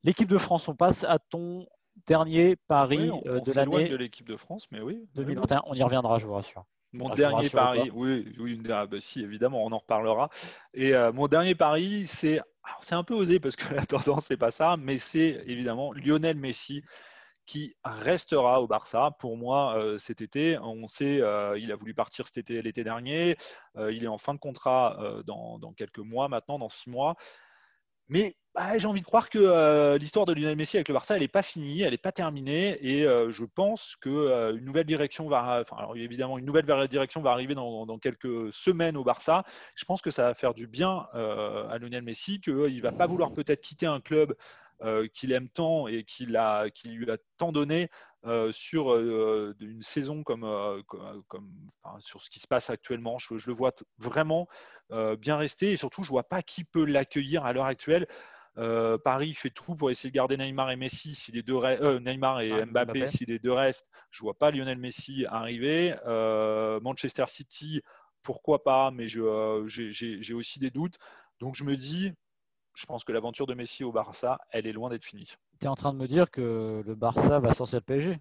[0.04, 0.68] l'équipe de France.
[0.68, 1.68] On passe à ton
[2.08, 3.90] dernier pari euh, de l'année.
[3.90, 5.08] de l'équipe de France, mais oui.
[5.16, 6.66] 2021, on y reviendra, je vous rassure.
[6.96, 10.30] Mon dernier pari, oui, oui bah, si, évidemment, on en reparlera.
[10.74, 12.42] Et euh, mon dernier pari, c'est,
[12.82, 16.38] c'est un peu osé parce que la tendance, c'est pas ça, mais c'est évidemment Lionel
[16.38, 16.84] Messi
[17.46, 19.12] qui restera au Barça.
[19.20, 22.84] Pour moi, euh, cet été, on sait, euh, il a voulu partir cet été, l'été
[22.84, 23.38] dernier.
[23.78, 27.16] il est en fin de contrat dans, dans, quelques mois maintenant, dans six mois.
[28.08, 31.16] Mais bah, j'ai envie de croire que euh, l'histoire de Lionel Messi avec le Barça,
[31.16, 34.86] elle n'est pas finie, elle n'est pas terminée, et euh, je pense qu'une euh, nouvelle
[34.86, 39.44] direction va, une nouvelle direction va arriver dans, quelques semaines au Barça.
[39.76, 43.08] Je pense que ça va faire du bien à Lionel Messi, qu'il ne va pas
[43.08, 44.34] vouloir peut-être quitter un club
[45.14, 46.28] qu'il aime tant et qui,
[46.74, 47.90] qui lui a tant donné
[48.52, 50.46] sur une saison comme,
[51.28, 51.52] comme,
[52.00, 53.18] sur ce qui se passe actuellement.
[53.18, 54.48] Je, je le vois vraiment
[54.90, 58.08] bien rester et surtout, je ne vois pas qui peut l'accueillir à l'heure actuelle.
[58.58, 61.16] Euh, Paris fait tout pour essayer de garder Neymar et Messi.
[61.16, 64.52] Si les deux euh, Neymar et ah, Mbappé, si les deux restent, je vois pas
[64.52, 65.96] Lionel Messi arriver.
[66.06, 67.82] Euh, Manchester City,
[68.24, 70.98] pourquoi pas, mais j'ai aussi des doutes.
[71.40, 72.14] Donc je me dis,
[72.76, 75.34] je pense que l'aventure de Messi au Barça, elle est loin d'être finie.
[75.60, 78.20] Tu es en train de me dire que le Barça va sortir le PSG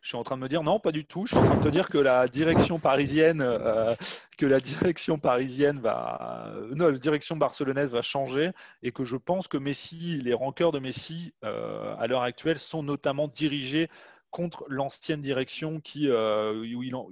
[0.00, 1.26] je suis en train de me dire non, pas du tout.
[1.26, 3.92] Je suis en train de te dire que la direction parisienne, euh,
[4.36, 8.50] que la direction parisienne va, non, la direction barcelonaise va changer
[8.82, 12.82] et que je pense que Messi, les rancœurs de Messi euh, à l'heure actuelle sont
[12.82, 13.88] notamment dirigés
[14.32, 16.64] contre l'ancienne direction qui, euh,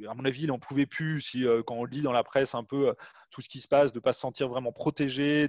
[0.08, 1.20] à mon avis, il n'en pouvait plus.
[1.20, 2.94] Si, quand on lit dans la presse un peu
[3.30, 5.46] tout ce qui se passe, de ne pas se sentir vraiment protégé,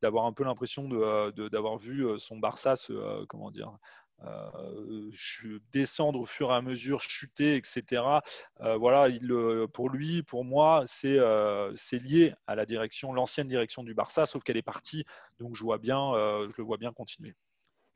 [0.00, 0.88] d'avoir un peu l'impression
[1.32, 3.72] d'avoir vu son Barça se, comment dire,
[4.24, 5.10] euh,
[5.72, 8.02] descendre au fur et à mesure, chuter, etc.
[8.60, 9.32] Euh, voilà, il,
[9.72, 14.44] pour lui, pour moi, euh, c'est lié à la direction, l'ancienne direction du Barça, sauf
[14.44, 15.04] qu'elle est partie.
[15.40, 17.34] Donc je vois bien, je le vois bien continuer.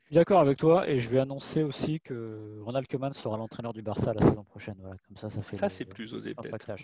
[0.07, 3.73] Je suis d'accord avec toi et je vais annoncer aussi que Ronald Koeman sera l'entraîneur
[3.73, 4.77] du Barça la saison prochaine.
[5.07, 5.57] comme ça, ça fait.
[5.57, 6.77] Ça, c'est plus osé peut-être.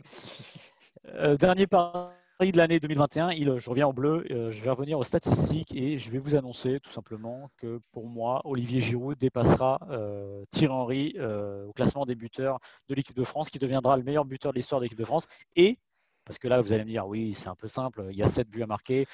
[1.37, 2.13] dernier pas
[2.51, 5.97] de l'année 2021, il, je reviens en bleu, euh, je vais revenir aux statistiques et
[5.97, 11.15] je vais vous annoncer tout simplement que pour moi, Olivier Giroud dépassera euh, Thierry Henry
[11.17, 12.59] euh, au classement des buteurs
[12.89, 15.27] de l'équipe de France, qui deviendra le meilleur buteur de l'histoire de l'équipe de France.
[15.55, 15.77] Et,
[16.25, 18.27] parce que là, vous allez me dire, oui, c'est un peu simple, il y a
[18.27, 19.07] 7 buts à marquer,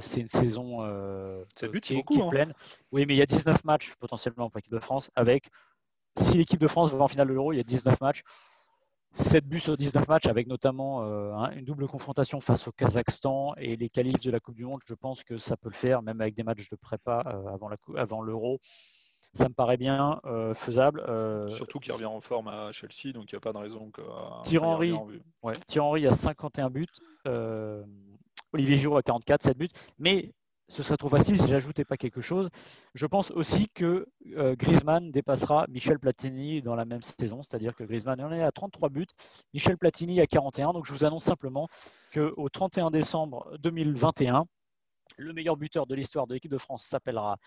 [0.00, 0.78] c'est une saison
[1.54, 2.28] qui, est, hein.
[2.28, 2.52] pleine.
[2.92, 5.48] Oui, mais il y a 19 matchs potentiellement pour l'équipe de France, avec,
[6.16, 8.22] si l'équipe de France va en finale de l'Euro, il y a 19 matchs.
[9.16, 13.76] 7 buts sur 19 matchs, avec notamment euh, une double confrontation face au Kazakhstan et
[13.76, 14.80] les qualifs de la Coupe du Monde.
[14.86, 18.22] Je pense que ça peut le faire, même avec des matchs de prépa euh, avant
[18.22, 18.58] l'Euro.
[19.34, 21.04] Ça me paraît bien euh, faisable.
[21.48, 24.02] Surtout qu'il revient en forme à Chelsea, donc il n'y a pas de raison que.
[24.42, 24.92] Thierry Henry,
[25.42, 26.84] ouais, Henry a 51 buts.
[28.52, 29.68] Olivier Giroud a 44, 7 buts.
[29.98, 30.32] Mais
[30.68, 32.48] ce serait trop facile si j'ajoutais pas quelque chose.
[32.94, 34.06] Je pense aussi que
[34.36, 38.50] euh, Griezmann dépassera Michel Platini dans la même saison, c'est-à-dire que Griezmann en est à
[38.50, 39.06] 33 buts,
[39.52, 40.72] Michel Platini à 41.
[40.72, 41.68] Donc je vous annonce simplement
[42.12, 44.46] qu'au 31 décembre 2021,
[45.16, 47.38] le meilleur buteur de l'histoire de l'équipe de France s'appellera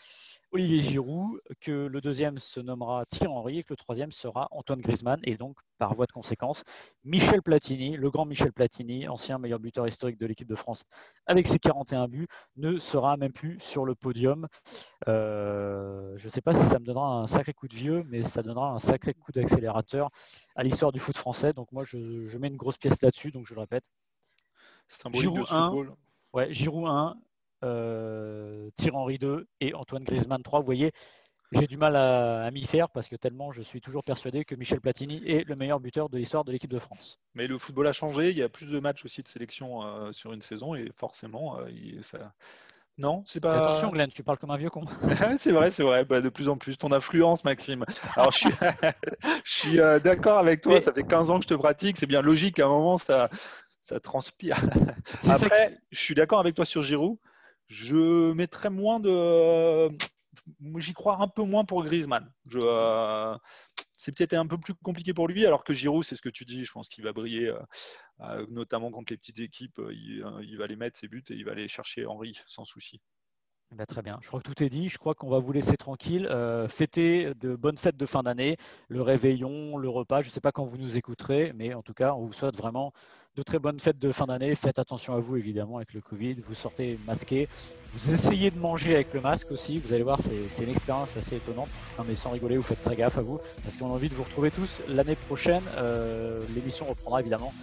[0.51, 4.81] Olivier Giroud, que le deuxième se nommera Thierry Henry et que le troisième sera Antoine
[4.81, 5.19] Griezmann.
[5.23, 6.63] Et donc, par voie de conséquence,
[7.03, 10.83] Michel Platini, le grand Michel Platini, ancien meilleur buteur historique de l'équipe de France,
[11.25, 14.47] avec ses 41 buts, ne sera même plus sur le podium.
[15.07, 18.21] Euh, je ne sais pas si ça me donnera un sacré coup de vieux, mais
[18.21, 20.09] ça donnera un sacré coup d'accélérateur
[20.55, 21.53] à l'histoire du foot français.
[21.53, 23.83] Donc moi, je, mets une grosse pièce là-dessus, donc je le répète.
[25.13, 25.73] Giroud 1,
[26.33, 27.17] ouais, Giroud 1,
[27.63, 30.59] euh, Thierry Henry 2 et Antoine Griezmann 3.
[30.59, 30.91] Vous voyez,
[31.51, 34.81] j'ai du mal à, m'y faire parce que tellement je suis toujours persuadé que Michel
[34.81, 37.19] Platini est le meilleur buteur de l'histoire de l'équipe de France.
[37.35, 40.11] Mais le football a changé, il y a plus de matchs aussi de sélection euh,
[40.11, 42.33] sur une saison et forcément, euh, ça,
[42.97, 43.59] Non, c'est pas.
[43.59, 44.83] attention, Glenn, tu parles comme un vieux con.
[45.39, 46.03] c'est vrai, c'est vrai.
[46.03, 47.85] Bah, de plus en plus, ton influence, Maxime.
[48.17, 48.49] Alors, je suis,
[49.45, 50.81] je suis euh, d'accord avec toi.
[50.81, 51.97] Ça fait 15 ans que je te pratique.
[51.97, 52.59] C'est bien logique.
[52.59, 53.29] À un moment, ça,
[53.79, 54.57] ça transpire.
[55.29, 57.17] Après, je suis d'accord avec toi sur Giroud.
[57.67, 59.89] Je mettrais moins de.
[60.77, 62.31] J'y crois un peu moins pour Griezmann.
[62.55, 63.37] Euh,
[63.97, 66.45] c'est peut-être un peu plus compliqué pour lui, alors que Giroud, c'est ce que tu
[66.45, 67.59] dis, je pense qu'il va briller, euh,
[68.21, 71.43] euh, notamment contre les petites équipes, euh, il, va les mettre ses buts et il
[71.43, 73.01] va aller chercher Henri sans souci.
[73.75, 74.17] Ben, très bien.
[74.21, 74.89] Je crois que tout est dit.
[74.89, 76.27] Je crois qu'on va vous laisser tranquille.
[76.69, 78.57] fêter de bonnes fêtes de fin d'année,
[78.87, 80.21] le réveillon, le repas.
[80.21, 82.55] Je ne sais pas quand vous nous écouterez, mais en tout cas, on vous souhaite
[82.55, 82.93] vraiment
[83.37, 84.55] de très bonnes fêtes de fin d'année.
[84.55, 86.35] Faites attention à vous, évidemment, avec le Covid.
[86.35, 87.47] Vous sortez masqué.
[87.93, 89.77] Vous essayez de manger avec le masque aussi.
[89.77, 91.69] Vous allez voir, c'est une expérience assez étonnante.
[91.99, 93.39] Non, mais sans rigoler, vous faites très gaffe à vous.
[93.63, 95.63] Parce qu'on a envie de vous retrouver tous l'année prochaine.
[95.75, 97.53] Euh, l'émission reprendra évidemment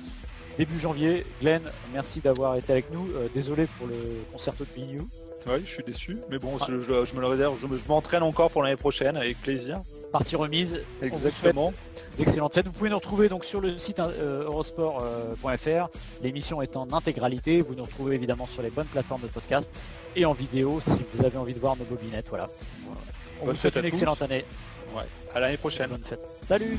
[0.57, 1.27] début janvier.
[1.41, 3.09] Glenn, merci d'avoir été avec nous.
[3.11, 5.03] Euh, désolé pour le concerto de BU.
[5.47, 6.19] Oui, je suis déçu.
[6.31, 7.59] Mais bon, je, me le réserve.
[7.61, 9.81] Je m'entraîne encore pour l'année prochaine avec plaisir.
[10.13, 10.81] Partie remise.
[11.03, 11.73] Exactement.
[12.19, 12.67] Excellente fête.
[12.67, 15.89] Vous pouvez nous retrouver donc sur le site euh, eurosport.fr.
[16.23, 17.61] L'émission est en intégralité.
[17.61, 19.71] Vous nous retrouvez évidemment sur les bonnes plateformes de podcast
[20.15, 22.29] et en vidéo si vous avez envie de voir nos bobinettes.
[22.29, 22.49] Voilà.
[23.43, 24.45] On vous souhaite une excellente année.
[24.95, 25.03] Ouais.
[25.35, 25.91] À l'année prochaine.
[25.91, 26.21] Bonne fête.
[26.47, 26.79] Salut.